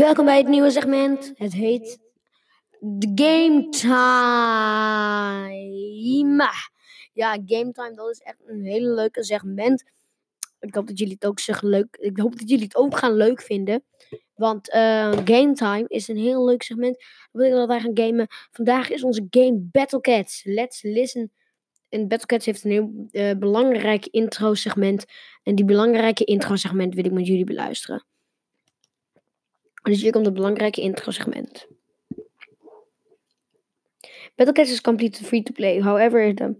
Welkom 0.00 0.24
bij 0.24 0.38
het 0.38 0.48
nieuwe 0.48 0.70
segment. 0.70 1.32
Het 1.34 1.52
heet 1.52 1.98
The 2.98 3.12
Game 3.14 3.68
Time. 3.68 3.90
Ja, 7.12 7.32
Game 7.46 7.72
Time, 7.72 7.94
dat 7.94 8.10
is 8.10 8.18
echt 8.18 8.36
een 8.46 8.64
hele 8.64 8.94
leuke 8.94 9.24
segment. 9.24 9.84
Ik 10.60 10.74
hoop 10.74 10.86
dat 10.86 10.98
jullie 10.98 11.14
het 11.14 11.26
ook 11.26 11.40
zeg 11.40 11.62
leuk. 11.62 11.96
Ik 11.96 12.18
hoop 12.18 12.38
dat 12.38 12.48
jullie 12.48 12.64
het 12.64 12.76
ook 12.76 12.98
gaan 12.98 13.12
leuk 13.12 13.42
vinden. 13.42 13.84
Want 14.34 14.70
eh, 14.70 15.10
Game 15.24 15.52
Time 15.52 15.84
is 15.86 16.08
een 16.08 16.16
heel 16.16 16.44
leuk 16.44 16.62
segment. 16.62 17.04
Wil 17.32 17.46
ik 17.46 17.68
dat 17.68 17.82
gaan 17.82 17.98
gamen. 17.98 18.26
Vandaag 18.50 18.90
is 18.90 19.04
onze 19.04 19.26
game 19.30 19.68
Battle 19.72 20.00
Cats. 20.00 20.44
Let's 20.44 20.82
listen. 20.82 21.32
En 21.88 22.08
Battle 22.08 22.26
Cats 22.26 22.46
heeft 22.46 22.64
een 22.64 22.70
heel 22.70 23.06
eh, 23.10 23.38
belangrijk 23.38 24.06
intro 24.06 24.54
segment. 24.54 25.04
En 25.42 25.54
die 25.54 25.64
belangrijke 25.64 26.24
intro 26.24 26.56
segment 26.56 26.94
wil 26.94 27.04
ik 27.04 27.12
met 27.12 27.26
jullie 27.26 27.44
beluisteren. 27.44 28.08
Dus 29.82 30.02
hier 30.02 30.12
komt 30.12 30.24
het 30.24 30.34
belangrijke 30.34 30.80
intro 30.80 31.10
segment. 31.10 31.66
Battlecats 34.34 34.70
is 34.70 34.80
complete 34.80 35.24
free 35.24 35.42
to 35.42 35.52
play. 35.52 35.80
However, 35.80 36.34
the 36.34 36.54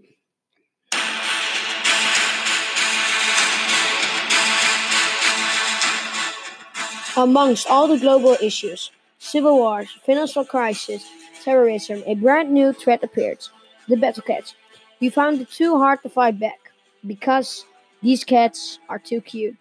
amongst 7.15 7.67
all 7.67 7.87
the 7.87 7.97
global 7.97 8.35
issues, 8.39 8.91
civil 9.17 9.57
wars, 9.57 9.99
financial 10.03 10.45
crisis, 10.45 11.03
terrorism, 11.43 12.03
a 12.05 12.15
brand 12.15 12.51
new 12.51 12.73
threat 12.73 13.03
appeared: 13.03 13.49
the 13.87 13.97
battle 13.97 14.23
cats. 14.23 14.55
We 14.99 15.09
found 15.09 15.41
it 15.41 15.49
too 15.49 15.77
hard 15.77 16.01
to 16.01 16.09
fight 16.09 16.39
back 16.39 16.71
because 17.01 17.65
these 18.01 18.23
cats 18.23 18.79
are 18.87 18.99
too 18.99 19.21
cute. 19.21 19.55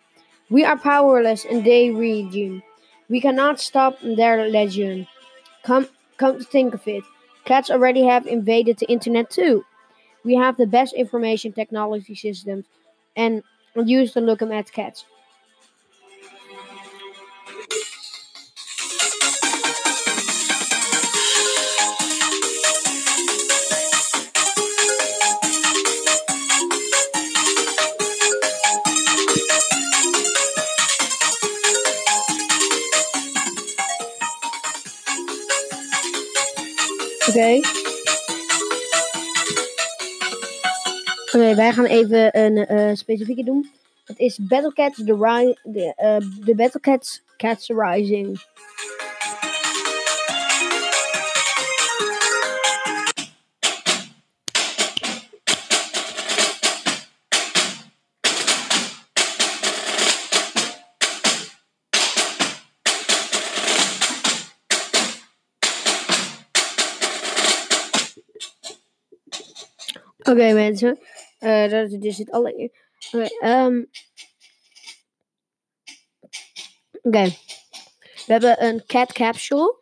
We 0.50 0.64
are 0.64 0.78
powerless 0.78 1.44
in 1.44 1.62
their 1.62 1.94
region. 1.94 2.62
We 3.10 3.20
cannot 3.20 3.60
stop 3.60 3.98
their 4.02 4.48
legion. 4.48 5.06
Come, 5.64 5.88
come 6.16 6.38
to 6.38 6.44
think 6.44 6.74
of 6.74 6.88
it, 6.88 7.04
cats 7.44 7.70
already 7.70 8.04
have 8.04 8.26
invaded 8.26 8.78
the 8.78 8.90
internet 8.90 9.30
too. 9.30 9.64
We 10.24 10.36
have 10.36 10.56
the 10.56 10.66
best 10.66 10.94
information 10.94 11.52
technology 11.52 12.14
systems 12.14 12.66
and 13.16 13.42
use 13.76 14.12
to 14.14 14.20
look 14.20 14.42
at 14.42 14.72
cats. 14.72 15.04
Oké. 37.30 37.60
Oké, 41.26 41.54
wij 41.54 41.72
gaan 41.72 41.84
even 41.84 42.38
een 42.38 42.56
eh, 42.56 42.94
specifieke 42.94 43.44
doen. 43.44 43.70
Het 44.04 44.18
is 44.18 44.38
Battle 44.38 44.72
Cats 44.72 44.96
The, 45.04 45.16
ri 45.20 45.56
de, 45.72 45.92
eh, 45.96 46.56
Battle 46.56 46.80
Cats 46.80 47.22
Cats 47.36 47.68
Rising. 47.68 48.40
Oké, 70.30 70.52
mensen. 70.52 70.98
Eh 71.38 71.70
dat 71.70 71.90
is 71.90 71.98
dus. 71.98 72.20
Oké, 72.20 72.70
ehm. 73.40 73.84
Oké. 77.02 77.24
We 78.26 78.32
hebben 78.32 78.64
een 78.64 78.86
cat 78.86 79.12
capsule. 79.12 79.78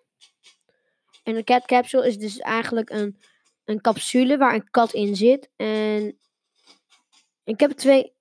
En 1.22 1.36
een 1.36 1.44
cat 1.44 1.64
capsule 1.66 2.06
is 2.06 2.18
dus 2.18 2.38
eigenlijk 2.38 2.90
een, 2.90 3.18
een 3.64 3.80
capsule 3.80 4.36
waar 4.36 4.54
een 4.54 4.70
kat 4.70 4.92
in 4.92 5.16
zit. 5.16 5.50
En 5.56 6.18
ik 7.44 7.60
heb 7.60 7.70
twee. 7.70 8.16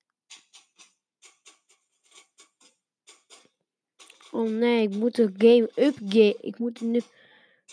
Oh 4.32 4.50
nee, 4.50 4.82
ik 4.82 4.96
moet 4.96 5.16
de 5.16 5.32
game 5.38 5.70
upgrade. 5.76 6.38
Ik 6.42 6.60
moet 6.60 6.82
nu. 6.82 7.02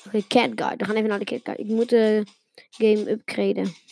Oké, 0.06 0.26
cat 0.26 0.50
guide. 0.54 0.76
We 0.76 0.84
gaan 0.84 0.96
even 0.96 1.08
naar 1.08 1.18
de 1.18 1.24
cat 1.24 1.40
guide. 1.42 1.62
Ik 1.62 1.68
moet 1.68 1.88
de 1.88 2.22
game 2.70 3.10
upgraden. 3.10 3.83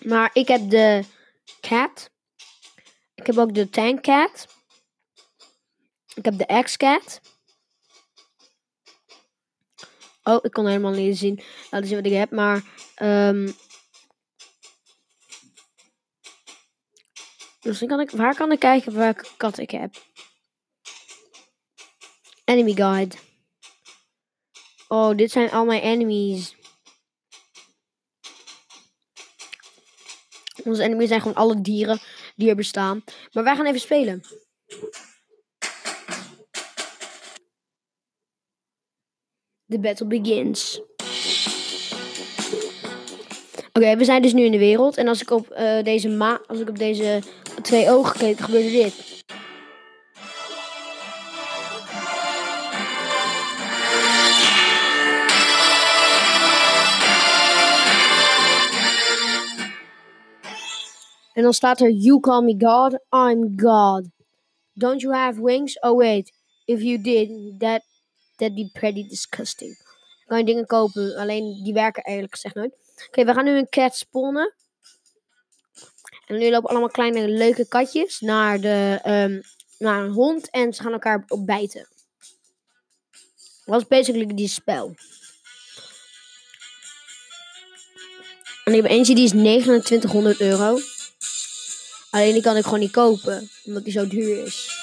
Maar 0.00 0.30
ik 0.32 0.48
heb 0.48 0.70
de 0.70 1.04
cat. 1.60 2.10
Ik 3.14 3.26
heb 3.26 3.38
ook 3.38 3.54
de 3.54 3.70
tank 3.70 4.02
cat. 4.02 4.46
Ik 6.14 6.24
heb 6.24 6.38
de 6.38 6.62
X-cat. 6.62 7.20
Oh, 10.22 10.38
ik 10.42 10.52
kon 10.52 10.66
helemaal 10.66 10.92
niet 10.92 11.18
zien. 11.18 11.42
Laten 11.70 11.88
zien 11.88 11.96
wat 11.96 12.06
ik 12.06 12.12
heb. 12.18 12.30
Maar. 12.30 12.62
ehm 12.94 13.50
dus 17.60 17.78
kan 17.78 18.00
ik, 18.00 18.10
waar 18.10 18.34
kan 18.34 18.52
ik 18.52 18.58
kijken 18.58 18.94
welke 18.94 19.26
kat 19.36 19.58
ik 19.58 19.70
heb? 19.70 19.94
Enemy 22.44 22.72
guide. 22.72 23.16
Oh, 24.88 25.16
dit 25.16 25.30
zijn 25.30 25.50
al 25.50 25.64
mijn 25.64 25.82
enemies. 25.82 26.56
Onze 30.64 30.82
enemies 30.82 31.08
zijn 31.08 31.20
gewoon 31.20 31.36
alle 31.36 31.60
dieren 31.60 31.98
die 32.36 32.48
er 32.48 32.56
bestaan. 32.56 33.04
Maar 33.32 33.44
wij 33.44 33.56
gaan 33.56 33.66
even 33.66 33.80
spelen. 33.80 34.22
The 39.66 39.78
battle 39.78 40.06
begins. 40.06 40.80
Oké, 43.72 43.96
we 43.96 44.04
zijn 44.04 44.22
dus 44.22 44.32
nu 44.32 44.44
in 44.44 44.52
de 44.52 44.58
wereld. 44.58 44.96
En 44.96 45.08
als 45.08 45.20
ik 45.20 45.30
op 45.30 45.50
eh, 45.50 45.82
deze 45.82 46.08
ma 46.08 46.40
als 46.46 46.58
ik 46.58 46.68
op 46.68 46.78
deze 46.78 47.22
twee 47.62 47.90
ogen 47.90 48.18
kijk, 48.18 48.40
gebeurt 48.40 48.64
er 48.64 48.70
dit. 48.70 49.09
En 61.40 61.46
dan 61.46 61.54
staat 61.54 61.80
er, 61.80 61.90
you 61.90 62.20
call 62.20 62.42
me 62.42 62.54
God, 62.58 62.92
I'm 63.10 63.52
God. 63.56 64.08
Don't 64.72 65.00
you 65.00 65.14
have 65.14 65.40
wings? 65.40 65.80
Oh 65.82 65.96
wait, 65.96 66.32
if 66.64 66.82
you 66.82 67.02
did, 67.02 67.28
that, 67.60 67.82
that'd 68.36 68.54
be 68.54 68.70
pretty 68.72 69.08
disgusting. 69.08 69.78
Kan 70.26 70.38
je 70.38 70.44
dingen 70.44 70.66
kopen, 70.66 71.16
alleen 71.16 71.62
die 71.62 71.72
werken 71.72 72.02
eigenlijk 72.02 72.34
gezegd 72.34 72.54
nooit. 72.54 72.74
Oké, 73.06 73.24
we 73.24 73.32
gaan 73.32 73.44
nu 73.44 73.50
een 73.50 73.68
cat 73.68 73.96
spawnen. 73.96 74.54
En 76.26 76.38
nu 76.38 76.50
lopen 76.50 76.70
allemaal 76.70 76.88
kleine 76.88 77.28
leuke 77.28 77.68
katjes 77.68 78.20
naar, 78.20 78.60
de, 78.60 78.98
ehm, 79.02 79.40
naar 79.78 80.04
een 80.04 80.12
hond 80.12 80.50
en 80.50 80.72
ze 80.72 80.82
gaan 80.82 80.92
elkaar 80.92 81.24
op 81.28 81.46
bijten. 81.46 81.88
Dat 83.64 83.80
is 83.80 83.86
basically 83.86 84.34
die 84.34 84.48
spel. 84.48 84.94
En 88.64 88.74
ik 88.74 88.82
heb 88.82 88.90
eentje 88.90 89.14
die 89.14 89.24
is 89.24 89.30
2900 89.30 90.40
euro. 90.40 90.78
Alleen 92.10 92.32
die 92.32 92.42
kan 92.42 92.56
ik 92.56 92.64
gewoon 92.64 92.80
niet 92.80 92.90
kopen, 92.90 93.48
omdat 93.64 93.84
die 93.84 93.92
zo 93.92 94.06
duur 94.06 94.44
is. 94.44 94.78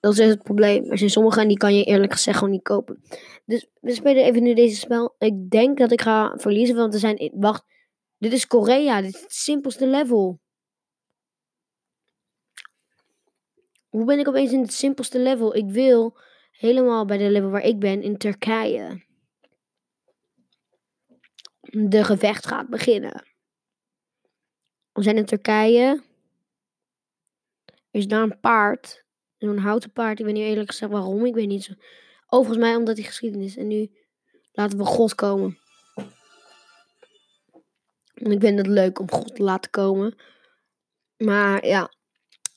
Dat 0.00 0.18
is 0.18 0.28
het 0.28 0.42
probleem. 0.42 0.90
Er 0.90 0.98
zijn 0.98 1.10
sommige 1.10 1.40
en 1.40 1.48
die 1.48 1.56
kan 1.56 1.76
je 1.76 1.84
eerlijk 1.84 2.12
gezegd 2.12 2.38
gewoon 2.38 2.52
niet 2.52 2.62
kopen. 2.62 3.02
Dus 3.44 3.66
we 3.80 3.94
spelen 3.94 4.24
even 4.24 4.42
nu 4.42 4.54
deze 4.54 4.76
spel. 4.76 5.14
Ik 5.18 5.50
denk 5.50 5.78
dat 5.78 5.92
ik 5.92 6.00
ga 6.00 6.36
verliezen, 6.36 6.76
want 6.76 6.94
er 6.94 7.00
zijn... 7.00 7.32
Wacht, 7.34 7.64
dit 8.18 8.32
is 8.32 8.46
Korea. 8.46 9.00
Dit 9.00 9.14
is 9.14 9.20
het 9.20 9.32
simpelste 9.32 9.86
level. 9.86 10.40
Hoe 13.88 14.04
ben 14.04 14.18
ik 14.18 14.28
opeens 14.28 14.52
in 14.52 14.60
het 14.60 14.72
simpelste 14.72 15.18
level? 15.18 15.54
Ik 15.54 15.70
wil 15.70 16.18
helemaal 16.50 17.04
bij 17.04 17.18
de 17.18 17.30
level 17.30 17.50
waar 17.50 17.64
ik 17.64 17.78
ben, 17.78 18.02
in 18.02 18.16
Turkije. 18.16 19.04
De 21.60 22.04
gevecht 22.04 22.46
gaat 22.46 22.68
beginnen. 22.68 23.31
We 24.92 25.02
zijn 25.02 25.16
in 25.16 25.24
Turkije. 25.24 26.02
Er 27.66 28.00
is 28.00 28.06
daar 28.06 28.22
een 28.22 28.40
paard. 28.40 29.04
Zo'n 29.38 29.58
houten 29.58 29.92
paard. 29.92 30.18
Ik 30.18 30.24
weet 30.24 30.34
niet 30.34 30.44
eerlijk 30.44 30.70
gezegd 30.70 30.92
waarom. 30.92 31.26
Ik 31.26 31.34
weet 31.34 31.48
niet 31.48 31.64
zo. 31.64 31.72
Oh, 31.72 31.78
volgens 32.26 32.58
mij 32.58 32.74
omdat 32.74 32.96
hij 32.96 33.06
geschiedenis. 33.06 33.56
En 33.56 33.66
nu 33.66 33.90
laten 34.52 34.78
we 34.78 34.84
God 34.84 35.14
komen. 35.14 35.58
En 38.14 38.32
ik 38.32 38.40
vind 38.40 38.58
het 38.58 38.66
leuk 38.66 38.98
om 38.98 39.10
God 39.10 39.34
te 39.34 39.42
laten 39.42 39.70
komen. 39.70 40.14
Maar 41.16 41.66
ja. 41.66 41.90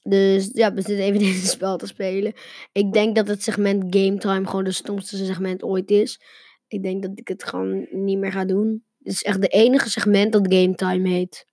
Dus 0.02 0.50
ja, 0.54 0.74
we 0.74 0.82
zitten 0.82 1.06
even 1.06 1.19
deze 1.30 1.48
spel 1.48 1.78
te 1.78 1.88
spelen. 1.88 2.34
Ik 2.71 2.93
denk 2.93 3.15
dat 3.15 3.28
het 3.28 3.43
segment 3.43 3.95
Game 3.95 4.17
Time 4.17 4.48
gewoon 4.48 4.63
de 4.63 4.71
stomste 4.71 5.26
segment 5.26 5.63
ooit 5.63 5.91
is. 5.91 6.21
Ik 6.67 6.84
denk 6.84 7.02
dat 7.02 7.12
ik 7.15 7.28
het 7.28 7.43
gewoon 7.43 7.88
niet 7.91 8.17
meer 8.17 8.32
ga 8.32 8.45
doen. 8.45 8.84
Het 9.04 9.13
is 9.13 9.24
echt 9.24 9.41
de 9.41 9.48
enige 9.48 9.89
segment 9.89 10.32
dat 10.32 10.54
Game 10.54 10.76
Time 10.76 11.10
heet. 11.10 11.45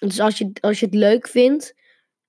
Dus 0.00 0.20
als 0.20 0.38
je, 0.38 0.50
als 0.60 0.80
je 0.80 0.86
het 0.86 0.94
leuk 0.94 1.28
vindt, 1.28 1.74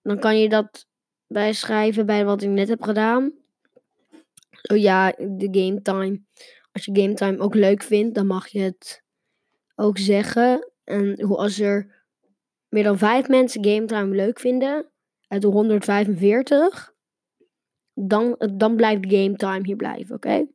dan 0.02 0.20
kan 0.20 0.40
je 0.40 0.50
dat 0.50 0.88
bijschrijven 1.28 2.06
bij 2.06 2.26
wat 2.26 2.42
ik 2.42 2.50
net 2.50 2.68
heb 2.68 2.82
gedaan. 2.82 3.34
Oh 4.72 4.78
ja, 4.78 5.12
de 5.12 5.48
game 5.52 5.82
time. 5.82 6.22
Als 6.72 6.86
je 6.86 7.02
game 7.02 7.14
time 7.14 7.40
ook 7.40 7.56
leuk 7.56 7.84
vindt, 7.84 8.16
dan 8.16 8.28
mag 8.28 8.48
je 8.48 8.60
het 8.60 9.04
ook 9.76 9.98
zeggen. 9.98 10.72
En 10.84 11.16
als 11.28 11.60
er 11.60 12.04
meer 12.70 12.84
dan 12.84 12.98
vijf 12.98 13.28
mensen 13.28 13.66
game 13.66 13.86
time 13.86 14.16
leuk 14.16 14.40
vinden, 14.40 14.92
uit 15.28 15.42
de 15.42 15.48
145, 15.48 16.94
dan, 17.94 18.36
dan 18.56 18.76
blijft 18.76 19.14
game 19.14 19.36
time 19.36 19.66
hier 19.66 19.76
blijven, 19.76 20.16
oké? 20.16 20.46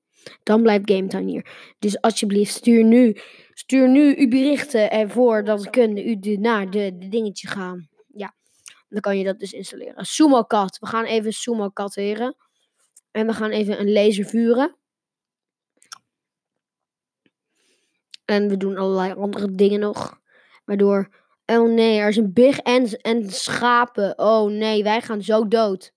Dan 0.43 0.63
blijft 0.63 0.91
game 0.91 1.07
time 1.07 1.31
hier. 1.31 1.75
Dus 1.79 2.01
alsjeblieft, 2.01 2.55
stuur 2.55 2.85
nu, 2.85 3.17
stuur 3.53 3.89
nu 3.89 4.17
uw 4.17 4.29
berichten 4.29 4.91
ervoor 4.91 5.45
dat 5.45 5.71
kunnen 5.71 6.09
u 6.09 6.37
naar 6.37 6.71
de, 6.71 6.97
de 6.99 7.09
dingetje 7.09 7.49
gaan. 7.49 7.89
Ja, 8.13 8.35
dan 8.89 9.01
kan 9.01 9.19
je 9.19 9.25
dat 9.25 9.39
dus 9.39 9.53
installeren. 9.53 10.05
Sumo 10.05 10.43
kat. 10.43 10.79
We 10.79 10.87
gaan 10.87 11.05
even 11.05 11.33
sumo 11.33 11.69
kat 11.69 11.97
leren. 11.97 12.37
En 13.11 13.27
we 13.27 13.33
gaan 13.33 13.51
even 13.51 13.81
een 13.81 13.93
laser 13.93 14.25
vuren. 14.25 14.77
En 18.25 18.49
we 18.49 18.57
doen 18.57 18.77
allerlei 18.77 19.13
andere 19.13 19.51
dingen 19.51 19.81
nog. 19.81 20.21
Waardoor. 20.65 21.25
Oh 21.47 21.71
nee, 21.71 21.99
er 21.99 22.09
is 22.09 22.17
een 22.17 22.33
big 22.33 22.59
en, 22.59 23.01
en 23.01 23.31
schapen. 23.31 24.19
Oh 24.19 24.51
nee, 24.51 24.83
wij 24.83 25.01
gaan 25.01 25.23
zo 25.23 25.49
dood. 25.49 25.93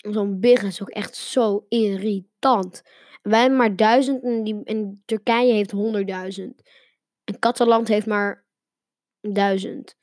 Zo'n 0.00 0.40
big 0.40 0.62
is 0.62 0.82
ook 0.82 0.88
echt 0.88 1.16
zo 1.16 1.66
irritant. 1.68 2.82
Wij 3.22 3.40
hebben 3.40 3.58
maar 3.58 3.76
duizend 3.76 4.22
en, 4.22 4.44
die, 4.44 5.02
Turkije 5.04 5.52
heeft 5.52 5.70
honderdduizend. 5.70 6.62
En 7.24 7.38
Cataland 7.38 7.88
heeft 7.88 8.06
maar 8.06 8.44
duizend. 9.20 9.96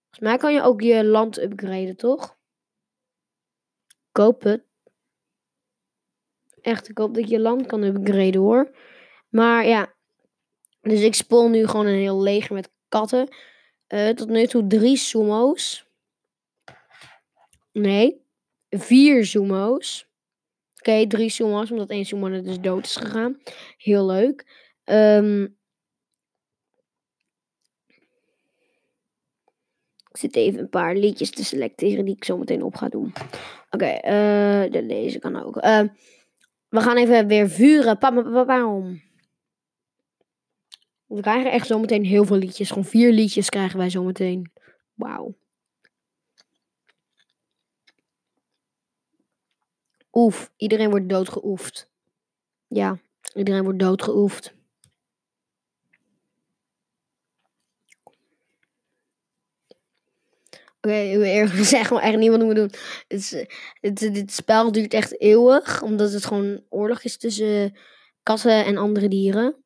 Volgens 0.00 0.20
mij 0.20 0.36
kan 0.36 0.52
je 0.52 0.62
ook 0.62 0.80
je 0.80 1.04
land 1.04 1.38
upgraden, 1.38 1.96
toch? 1.96 2.36
Koop 4.12 4.42
het. 4.42 4.66
Echt, 6.60 6.88
ik 6.88 6.98
hoop 6.98 7.14
dat 7.14 7.28
je 7.28 7.40
land 7.40 7.66
kan 7.66 7.82
upgraden 7.82 8.40
hoor. 8.40 8.76
Maar 9.28 9.66
ja. 9.66 9.94
Dus 10.80 11.00
ik 11.00 11.14
spoel 11.14 11.48
nu 11.48 11.66
gewoon 11.66 11.86
een 11.86 11.98
heel 11.98 12.22
leger 12.22 12.54
met 12.54 12.70
katten. 12.88 13.28
Eh, 13.86 14.08
tot 14.08 14.28
nu 14.28 14.46
toe 14.46 14.66
drie 14.66 14.96
sumo's. 14.96 15.86
Nee. 17.72 18.26
Vier 18.70 19.26
sumo's. 19.26 20.06
Oké, 20.76 21.06
drie 21.06 21.28
sumo's, 21.30 21.70
omdat 21.70 21.90
één 21.90 22.04
sumo 22.04 22.26
er 22.28 22.42
dus 22.42 22.60
dood 22.60 22.84
is 22.84 22.96
gegaan. 22.96 23.38
Heel 23.76 24.06
leuk. 24.06 24.66
Ehm, 24.84 25.42
ik 30.10 30.16
zit 30.16 30.36
even 30.36 30.60
een 30.60 30.68
paar 30.68 30.94
liedjes 30.96 31.30
te 31.30 31.44
selecteren 31.44 32.04
die 32.04 32.14
ik 32.16 32.24
zo 32.24 32.38
meteen 32.38 32.62
op 32.62 32.74
ga 32.74 32.88
doen. 32.88 33.12
Oké, 33.70 33.84
eh, 33.86 34.70
de- 34.72 34.86
deze 34.86 35.18
kan 35.18 35.42
ook. 35.44 35.56
Ehm, 35.56 35.88
we 36.68 36.80
gaan 36.80 36.96
even 36.96 37.26
weer 37.26 37.48
vuren. 37.50 37.98
Pam. 37.98 38.14
We 41.06 41.20
krijgen 41.20 41.50
echt 41.52 41.66
zometeen 41.66 42.04
heel 42.04 42.24
veel 42.24 42.36
liedjes. 42.36 42.68
Gewoon 42.68 42.84
vier 42.84 43.12
liedjes 43.12 43.48
krijgen 43.48 43.78
wij 43.78 43.90
zometeen. 43.90 44.52
Wauw. 44.94 45.34
Iedereen 50.56 50.90
wordt 50.90 51.08
doodgeoefd. 51.08 51.88
Ja, 52.66 52.98
iedereen 53.34 53.62
wordt 53.62 53.78
doodgeoefd. 53.78 54.54
Oké, 60.76 61.08
wil 61.08 61.22
eerlijk 61.22 61.56
gezegd 61.62 61.90
maar 61.90 62.02
echt 62.02 62.16
niet 62.16 62.30
wat 62.30 62.42
moet 62.42 62.54
doen. 62.54 62.70
Het, 63.08 63.46
is, 63.80 64.10
dit 64.12 64.32
spel 64.32 64.72
duurt 64.72 64.94
echt 64.94 65.20
eeuwig, 65.20 65.82
omdat 65.82 66.12
het 66.12 66.24
gewoon 66.24 66.62
oorlog 66.68 67.02
is 67.02 67.16
tussen 67.16 67.76
katten 68.22 68.64
en 68.64 68.76
andere 68.76 69.08
dieren. 69.08 69.56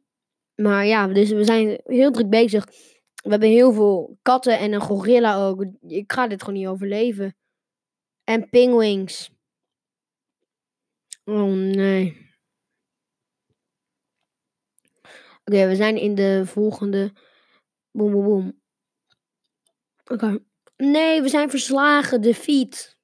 Maar 0.55 0.87
ja, 0.87 1.07
dus 1.07 1.31
we 1.31 1.45
zijn 1.45 1.81
heel 1.85 2.11
druk 2.11 2.31
bezig. 2.31 2.65
We 3.23 3.31
hebben 3.31 3.49
heel 3.49 3.73
veel 3.73 4.19
katten 4.23 4.59
en 4.59 4.73
een 4.73 4.81
gorilla 4.81 5.47
ook. 5.47 5.67
Ik 5.87 6.12
ga 6.12 6.27
dit 6.27 6.43
gewoon 6.43 6.59
niet 6.59 6.69
overleven. 6.69 7.37
En 8.25 8.49
pingwings. 8.49 9.31
Oh 11.25 11.53
nee. 11.53 12.31
Oké, 15.45 15.67
we 15.69 15.77
zijn 15.77 15.97
in 15.97 16.15
de 16.15 16.43
volgende. 16.47 17.13
Boom, 17.91 18.13
boom, 18.13 18.25
boom. 18.25 18.61
Oké. 20.05 20.39
Nee, 20.77 21.23
we 21.23 21.29
zijn 21.29 21.51
verslagen. 21.51 22.21
Defeat. 22.21 22.97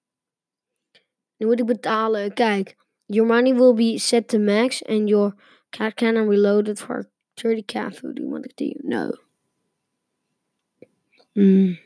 Nu 1.37 1.47
moet 1.47 1.61
ik 1.61 1.67
betalen. 1.67 2.35
Kijk. 2.35 2.77
Your 3.07 3.27
money 3.27 3.55
will 3.55 3.75
be 3.75 3.99
set 3.99 4.29
to 4.29 4.39
max 4.39 4.85
and 4.85 5.09
your 5.09 5.35
cat 5.71 5.95
cannon 5.95 6.29
reloaded 6.29 6.79
for 6.79 7.11
30 7.35 7.65
cat 7.65 7.97
food. 7.97 8.17
Do 8.17 8.23
you 8.23 8.31
want 8.31 8.45
to 8.45 8.65
do? 8.65 8.73
No. 8.83 9.11
Hmm. 11.33 11.79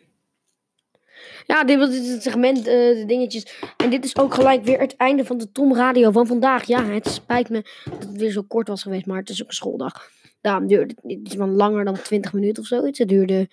Ja, 1.47 1.65
dit 1.65 1.79
was 1.79 1.89
is 1.89 2.09
het 2.09 2.23
segment, 2.23 2.59
eh, 2.59 2.65
de 2.65 3.05
dingetjes. 3.07 3.61
En 3.77 3.91
dit 3.91 4.05
is 4.05 4.17
ook 4.17 4.35
gelijk 4.35 4.65
weer 4.65 4.81
het 4.81 4.97
einde 4.97 5.25
van 5.25 5.39
de 5.39 5.53
Tom 5.53 5.75
Radio 5.75 6.11
van 6.11 6.27
vandaag. 6.27 6.65
Ja, 6.65 6.85
het 6.85 7.09
spijt 7.09 7.49
me 7.49 7.65
dat 7.85 8.03
het 8.03 8.17
weer 8.17 8.31
zo 8.31 8.43
kort 8.43 8.69
was 8.69 8.83
geweest, 8.83 9.07
maar 9.07 9.19
het 9.19 9.29
is 9.29 9.43
ook 9.43 9.49
een 9.49 9.55
schooldag. 9.55 10.11
Daarom 10.41 10.67
duurde 10.67 10.95
het 11.03 11.13
het 11.19 11.29
is 11.29 11.35
wel 11.35 11.49
langer 11.49 11.85
dan 11.85 11.95
20 11.95 12.33
minuten 12.33 12.63
of 12.63 12.69
zoiets. 12.69 12.99
Het 12.99 13.09
duurde, 13.09 13.49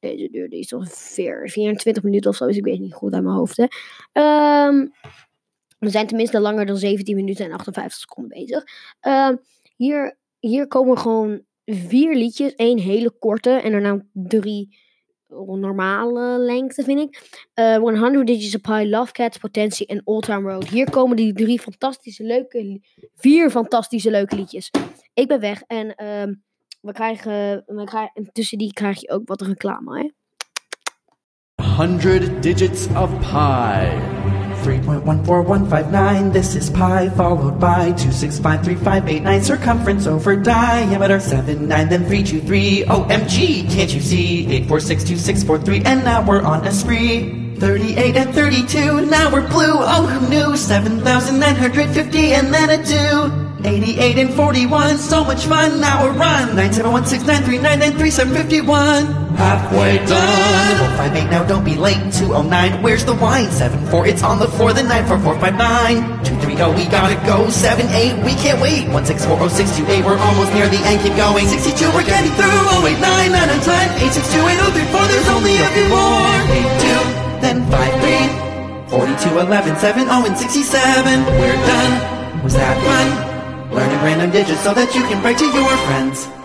deze 0.00 0.28
duurde 0.30 0.56
iets 0.56 0.68
van 0.68 0.86
4, 0.86 1.48
24 1.50 2.02
minuten 2.02 2.30
of 2.30 2.36
zo, 2.36 2.46
dus 2.46 2.56
ik 2.56 2.64
weet 2.64 2.80
niet 2.80 2.94
goed 2.94 3.12
uit 3.12 3.22
mijn 3.22 3.36
hoofd. 3.36 3.56
Hè. 3.56 3.66
Ehm, 4.12 4.86
we 5.78 5.90
zijn 5.90 6.06
tenminste 6.06 6.40
langer 6.40 6.66
dan 6.66 6.76
17 6.76 7.16
minuten 7.16 7.44
en 7.44 7.52
58 7.52 8.00
seconden 8.00 8.38
bezig. 8.38 8.64
Ehm, 9.00 9.36
hier, 9.76 10.16
hier 10.38 10.66
komen 10.66 10.98
gewoon 10.98 11.42
vier 11.64 12.14
liedjes. 12.14 12.54
één 12.54 12.78
hele 12.78 13.10
korte 13.10 13.50
en 13.50 13.72
daarna 13.72 14.04
drie 14.12 14.78
normale 15.58 16.38
lengte, 16.38 16.82
vind 16.82 17.00
ik. 17.00 17.40
Eh 17.54 17.76
100 17.76 18.26
Digits 18.26 18.54
of 18.54 18.60
Pi, 18.60 18.88
Love 18.88 19.12
Cats, 19.12 19.38
Potentie 19.38 19.86
en 19.86 20.00
Old 20.04 20.24
Town 20.24 20.48
Road. 20.48 20.68
Hier 20.68 20.90
komen 20.90 21.16
die 21.16 21.32
drie 21.32 21.60
fantastische 21.60 22.24
leuke, 22.24 22.80
vier 23.14 23.50
fantastische 23.50 24.10
leuke 24.10 24.36
liedjes. 24.36 24.70
Ik 25.14 25.28
ben 25.28 25.40
weg 25.40 25.62
en 25.66 25.94
ehm, 25.94 26.34
we 26.80 26.92
krijgen, 26.92 27.62
we 27.66 27.84
krijgen, 27.84 28.10
en 28.14 28.32
tussen 28.32 28.58
die 28.58 28.72
krijg 28.72 29.00
je 29.00 29.10
ook 29.10 29.28
wat 29.28 29.40
reclame, 29.40 29.98
hè. 29.98 30.10
100 31.76 32.42
digits 32.42 32.86
of 32.86 33.18
pi. 33.18 34.21
3.14159, 34.62 36.32
this 36.32 36.54
is 36.54 36.70
pi, 36.70 37.08
followed 37.10 37.58
by 37.58 37.90
2653589, 37.92 39.42
circumference 39.42 40.06
over 40.06 40.36
diameter 40.36 41.18
79, 41.18 41.68
then 41.88 42.06
323, 42.06 42.84
OMG, 42.84 43.70
can't 43.70 43.92
you 43.92 44.00
see? 44.00 44.46
8462643, 44.66 45.84
and 45.84 46.04
now 46.04 46.24
we're 46.24 46.42
on 46.42 46.66
a 46.66 46.72
spree. 46.72 47.40
38 47.58 48.16
and 48.16 48.34
32, 48.34 49.06
now 49.06 49.32
we're 49.32 49.46
blue, 49.48 49.74
oh 49.78 50.06
who 50.06 50.28
knew? 50.28 50.56
7,950, 50.56 52.34
and 52.34 52.54
then 52.54 52.70
a 52.70 52.84
2. 53.38 53.41
88 53.64 54.18
and 54.18 54.34
41, 54.34 54.98
so 54.98 55.22
much 55.22 55.46
fun, 55.46 55.80
now 55.80 56.02
we're 56.02 56.12
run. 56.18 56.56
971693993, 56.56 58.10
Halfway 59.38 59.98
done. 60.04 60.98
458, 60.98 61.30
now 61.30 61.44
don't 61.44 61.64
be 61.64 61.76
late. 61.76 62.12
209, 62.12 62.82
where's 62.82 63.04
the 63.04 63.14
wine? 63.14 63.50
74, 63.50 64.06
it's 64.06 64.22
on 64.22 64.38
the 64.40 64.48
floor. 64.48 64.72
The 64.72 64.82
94459. 64.82 66.24
230, 66.26 66.74
we 66.74 66.90
gotta 66.90 67.14
go. 67.24 67.48
78, 67.50 68.24
we 68.26 68.34
can't 68.42 68.60
wait. 68.60 68.90
1640628, 68.90 70.04
we're 70.04 70.18
almost 70.18 70.52
near 70.54 70.66
the 70.66 70.82
end. 70.82 71.00
Keep 71.02 71.14
going. 71.14 71.46
62, 71.46 71.86
we're 71.94 72.02
getting 72.02 72.34
through. 72.34 72.82
089, 72.82 72.98
9 72.98 73.46
on 73.46 73.60
time. 73.62 73.94
862, 74.02 74.42
8034, 74.90 75.06
there's 75.06 75.30
only 75.30 75.54
a 75.62 75.70
few 75.70 75.86
more. 75.86 76.34
82, 76.50 76.98
then 77.38 77.62
53. 77.70 78.90
42, 78.90 79.38
11, 79.38 79.78
7, 79.78 80.10
oh, 80.10 80.26
and 80.26 80.36
67. 80.36 81.24
We're 81.38 81.54
done. 81.62 82.42
Was 82.42 82.54
that 82.54 82.74
fun? 82.82 83.31
Learning 83.72 84.02
random 84.04 84.30
digits 84.30 84.60
so 84.60 84.74
that 84.74 84.94
you 84.94 85.00
can 85.04 85.22
brag 85.22 85.38
to 85.38 85.46
your 85.46 85.76
friends. 85.86 86.41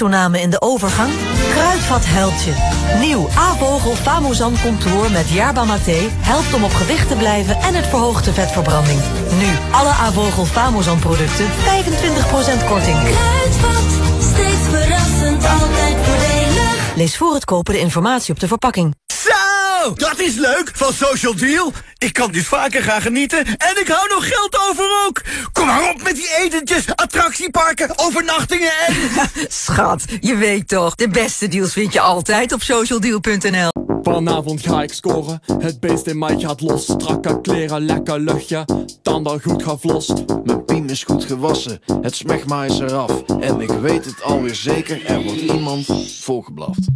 Gewichtstoename 0.00 0.42
in 0.42 0.50
de 0.50 0.60
overgang? 0.60 1.12
Kruidvat 1.50 2.02
helpt 2.04 2.42
je. 2.42 2.52
Nieuw 3.00 3.28
A-vogel 3.36 3.94
Famosan 3.94 4.54
Contour 4.62 5.10
met 5.10 5.28
Yerba 5.28 5.64
Mate 5.64 6.08
helpt 6.16 6.54
om 6.54 6.64
op 6.64 6.72
gewicht 6.72 7.08
te 7.08 7.14
blijven 7.14 7.56
en 7.56 7.74
het 7.74 7.86
verhoogt 7.86 8.24
de 8.24 8.32
vetverbranding. 8.32 9.00
Nu 9.38 9.46
alle 9.70 9.88
A-vogel 9.88 10.44
Famosan 10.44 10.98
producten 10.98 11.46
25% 11.46 12.68
korting. 12.68 12.98
Kruidvat, 12.98 13.90
steeds 14.20 14.68
verrassend, 14.70 15.44
altijd 15.46 15.96
voordelig. 16.02 16.94
Lees 16.94 17.16
voor 17.16 17.34
het 17.34 17.44
kopen 17.44 17.74
de 17.74 17.80
informatie 17.80 18.34
op 18.34 18.40
de 18.40 18.48
verpakking. 18.48 18.94
Zo, 19.84 19.92
dat 19.94 20.18
is 20.18 20.34
leuk 20.34 20.70
van 20.74 20.92
Social 20.92 21.36
Deal. 21.36 21.72
Ik 21.98 22.12
kan 22.12 22.32
dus 22.32 22.46
vaker 22.46 22.82
gaan 22.82 23.00
genieten 23.00 23.46
en 23.46 23.80
ik 23.80 23.88
hou 23.88 24.08
nog 24.08 24.28
geld 24.28 24.58
over 24.70 24.84
ook. 25.06 25.22
Kom 25.52 25.66
maar 25.66 25.90
op 25.90 26.02
met 26.02 26.14
die 26.14 26.36
etentjes, 26.38 26.84
attractieparken, 26.94 27.98
overnachtingen 27.98 28.72
en... 28.86 28.94
Schat, 29.48 30.04
je 30.20 30.36
weet 30.36 30.68
toch, 30.68 30.94
de 30.94 31.08
beste 31.08 31.48
deals 31.48 31.72
vind 31.72 31.92
je 31.92 32.00
altijd 32.00 32.52
op 32.52 32.62
socialdeal.nl. 32.62 33.68
Vanavond 34.02 34.60
ga 34.60 34.82
ik 34.82 34.92
scoren, 34.92 35.42
het 35.58 35.80
beest 35.80 36.06
in 36.06 36.18
mij 36.18 36.38
gaat 36.38 36.60
los. 36.60 36.84
Strakke 36.84 37.40
kleren, 37.40 37.84
lekker 37.84 38.20
luchtje, 38.20 38.64
tanden 39.02 39.42
goed 39.42 39.62
gevlost. 39.62 40.12
Mijn 40.44 40.64
piem 40.64 40.88
is 40.88 41.04
goed 41.04 41.24
gewassen, 41.24 41.80
het 42.00 42.16
smegma 42.16 42.64
is 42.64 42.78
eraf. 42.78 43.22
En 43.40 43.60
ik 43.60 43.70
weet 43.70 44.04
het 44.04 44.22
alweer 44.22 44.54
zeker, 44.54 45.06
er 45.06 45.22
wordt 45.22 45.40
iemand 45.40 45.86
volgeblaft. 46.20 46.88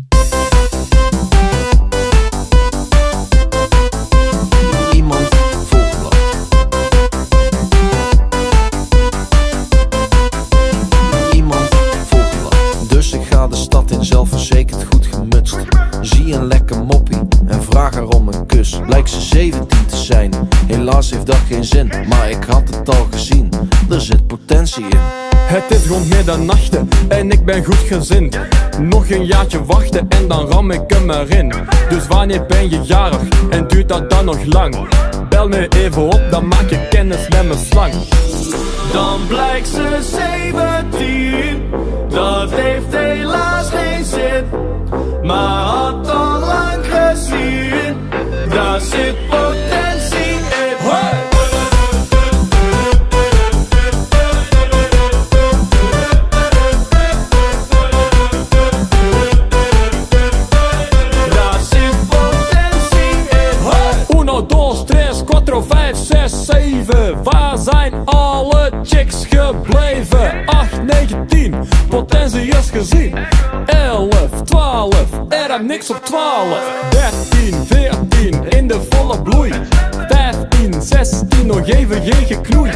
In 13.91 14.05
zelfverzekerd 14.05 14.85
goed 14.85 15.07
gemutst. 15.07 15.84
Zie 16.05 16.35
een 16.35 16.47
lekker 16.47 16.85
moppie 16.85 17.19
en 17.47 17.63
vraag 17.63 17.95
haar 17.95 18.05
om 18.05 18.29
een 18.29 18.47
kus. 18.47 18.81
Blijkt 18.87 19.11
ze 19.11 19.21
17 19.21 19.87
te 19.87 19.97
zijn, 19.97 20.33
helaas 20.67 21.11
heeft 21.11 21.27
dat 21.27 21.41
geen 21.49 21.65
zin. 21.65 21.93
Maar 22.09 22.31
ik 22.31 22.45
had 22.47 22.63
het 22.77 22.89
al 22.89 23.07
gezien, 23.11 23.49
er 23.91 24.01
zit 24.01 24.27
potentie 24.27 24.85
in. 24.85 24.99
Het 25.37 25.65
is 25.69 25.87
rond 25.87 26.09
middernachten 26.09 26.89
en 27.09 27.31
ik 27.31 27.45
ben 27.45 27.65
goed 27.65 27.77
gezind. 27.77 28.39
Nog 28.81 29.11
een 29.11 29.25
jaartje 29.25 29.65
wachten 29.65 30.09
en 30.09 30.29
dan 30.29 30.47
ram 30.47 30.71
ik 30.71 30.83
hem 30.87 31.11
erin. 31.11 31.53
Dus 31.89 32.07
wanneer 32.07 32.47
ben 32.47 32.71
je 32.71 32.81
jarig 32.83 33.23
en 33.51 33.67
duurt 33.69 33.89
dat 33.89 34.11
dan 34.11 34.25
nog 34.25 34.45
lang? 34.45 34.89
Bel 35.29 35.49
me 35.49 35.69
even 35.69 36.03
op, 36.03 36.21
dan 36.31 36.49
maak 36.49 36.69
je 36.69 36.89
kennis 36.89 37.29
met 37.29 37.47
mijn 37.47 37.65
slang. 37.71 37.93
Dan 38.93 39.27
blijkt 39.27 39.69
ze 39.69 39.99
17, 40.91 41.63
dat 42.09 42.51
heeft 42.51 42.93
helaas 42.93 43.71
geen 43.71 44.05
zin. 44.05 44.45
Maar 45.25 45.63
had 45.65 46.11
al 46.11 46.41
lang 46.41 46.85
gezien, 46.87 48.11
zit 48.81 49.29
potentie 49.29 49.29
potentie 49.29 50.37
in. 50.39 50.79
Hey! 63.63 64.07
Uno, 64.19 64.47
dos, 64.47 64.85
tres, 64.85 65.25
quattro, 65.25 65.63
vijf, 65.63 65.97
zes, 65.97 66.45
zeven. 66.45 67.23
Waar 67.23 67.59
zijn 67.59 67.93
alle 68.05 68.71
chicks 68.83 69.27
gebleven? 69.29 70.47
8, 70.47 70.83
9, 70.83 71.27
10, 71.27 71.55
potentie 71.89 72.49
is 72.49 72.71
gezien. 72.71 73.34
11, 74.75 74.91
12, 75.09 75.09
er 75.29 75.53
heb 75.53 75.63
niks 75.63 75.91
op 75.91 76.05
12. 76.05 76.59
13, 76.91 77.67
14, 77.67 78.45
in 78.49 78.69
de 78.69 78.81
volle 78.91 79.23
bloei. 79.23 79.53
15, 80.09 80.83
16, 80.83 81.47
nog 81.47 81.67
even 81.67 82.03
geen 82.03 82.27
geknoei. 82.27 82.71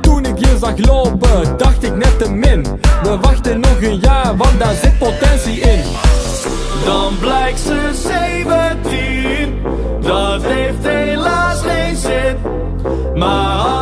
Toen 0.00 0.24
ik 0.24 0.38
je 0.38 0.56
zag 0.60 0.78
lopen, 0.78 1.56
dacht 1.56 1.82
ik 1.82 1.96
net 1.96 2.18
te 2.18 2.32
min. 2.32 2.62
We 3.02 3.18
wachten 3.20 3.60
nog 3.60 3.82
een 3.82 3.98
jaar, 3.98 4.36
want 4.36 4.58
daar 4.58 4.74
zit 4.74 4.98
potentie 4.98 5.60
in. 5.60 5.82
Dan 6.84 7.18
blijkt 7.18 7.60
ze 7.60 7.90
17, 8.82 9.62
dat 10.00 10.42
heeft 10.42 10.82
helaas 10.82 11.60
geen 11.60 11.96
zin. 11.96 12.36
Maar 13.14 13.75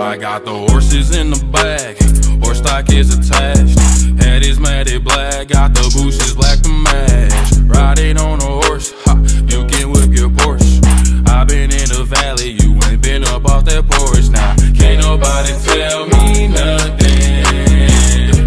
I 0.00 0.16
got 0.16 0.44
the 0.44 0.52
horses 0.52 1.14
in 1.16 1.30
the 1.30 1.44
back, 1.52 1.96
horse 2.42 2.58
stock 2.58 2.90
is 2.90 3.16
attached. 3.16 3.78
Head 4.22 4.42
is 4.42 4.58
matted 4.58 5.04
black, 5.04 5.48
got 5.48 5.74
the 5.74 5.82
bushes 5.94 6.34
black 6.34 6.60
to 6.62 6.68
match. 6.68 7.52
Riding 7.66 8.18
on 8.18 8.40
a 8.40 8.66
horse, 8.66 8.92
ha, 9.04 9.16
you 9.46 9.66
can 9.66 9.90
whip 9.90 10.10
your 10.16 10.30
Porsche. 10.30 10.80
i 11.28 11.44
been 11.44 11.70
in 11.70 11.88
the 11.88 12.04
valley, 12.04 12.50
you 12.50 12.78
ain't 12.90 13.02
been 13.02 13.24
up 13.24 13.44
off 13.44 13.64
that 13.66 13.88
porch 13.88 14.28
now. 14.30 14.54
Can't 14.74 15.00
nobody 15.00 15.52
tell 15.64 16.06
me 16.06 16.48
nothing. 16.48 17.42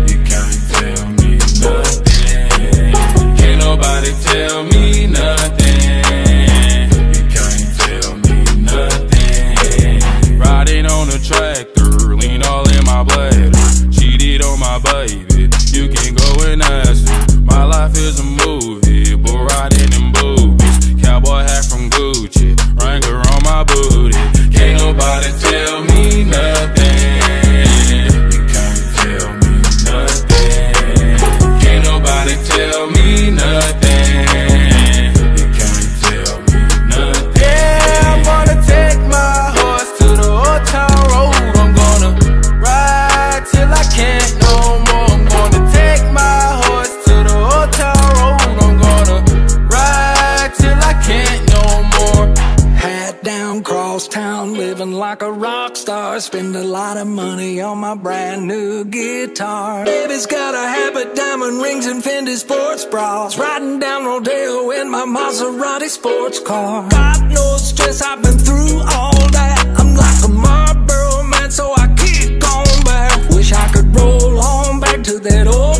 You 0.09 0.17
can't 0.25 0.59
tell 0.73 1.05
me 1.19 1.37
nothing. 1.61 2.93
Can't 3.37 3.59
nobody 3.59 4.11
tell 4.23 4.63
me 4.63 5.07
nothing. 5.07 5.64
Living 53.97 54.91
like 54.91 55.21
a 55.21 55.31
rock 55.31 55.77
star. 55.77 56.19
Spend 56.19 56.53
a 56.55 56.63
lot 56.63 56.97
of 56.97 57.07
money 57.07 57.61
on 57.61 57.77
my 57.77 57.95
brand 57.95 58.45
new 58.45 58.83
guitar. 58.83 59.85
Baby's 59.85 60.25
got 60.25 60.53
a 60.53 60.67
habit, 60.67 61.15
diamond 61.15 61.61
rings, 61.61 61.85
and 61.85 62.03
Fendi 62.03 62.35
sports 62.35 62.83
bras. 62.83 63.37
Riding 63.37 63.79
down 63.79 64.03
Rodeo 64.03 64.71
in 64.71 64.89
my 64.89 65.05
Maserati 65.05 65.87
sports 65.87 66.41
car. 66.41 66.89
God 66.89 67.31
knows 67.31 67.69
stress, 67.69 68.01
I've 68.01 68.21
been 68.21 68.37
through 68.37 68.79
all 68.79 69.29
that. 69.31 69.63
I'm 69.79 69.95
like 69.95 70.23
a 70.25 70.31
Marlboro 70.43 71.23
man, 71.23 71.49
so 71.49 71.73
I 71.73 71.87
kick 71.95 72.43
on 72.43 72.83
back. 72.83 73.29
Wish 73.29 73.53
I 73.53 73.71
could 73.71 73.95
roll 73.95 74.37
on 74.39 74.81
back 74.81 75.03
to 75.03 75.19
that 75.19 75.47
old 75.47 75.74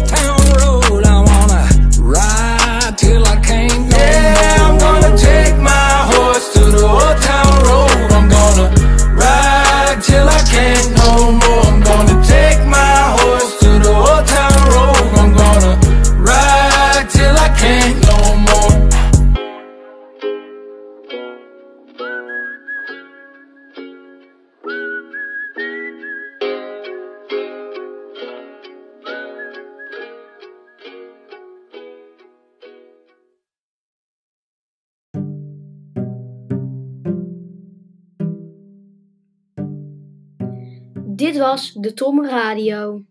was 41.45 41.73
de 41.75 41.91
Tom 41.91 42.25
Radio. 42.25 43.03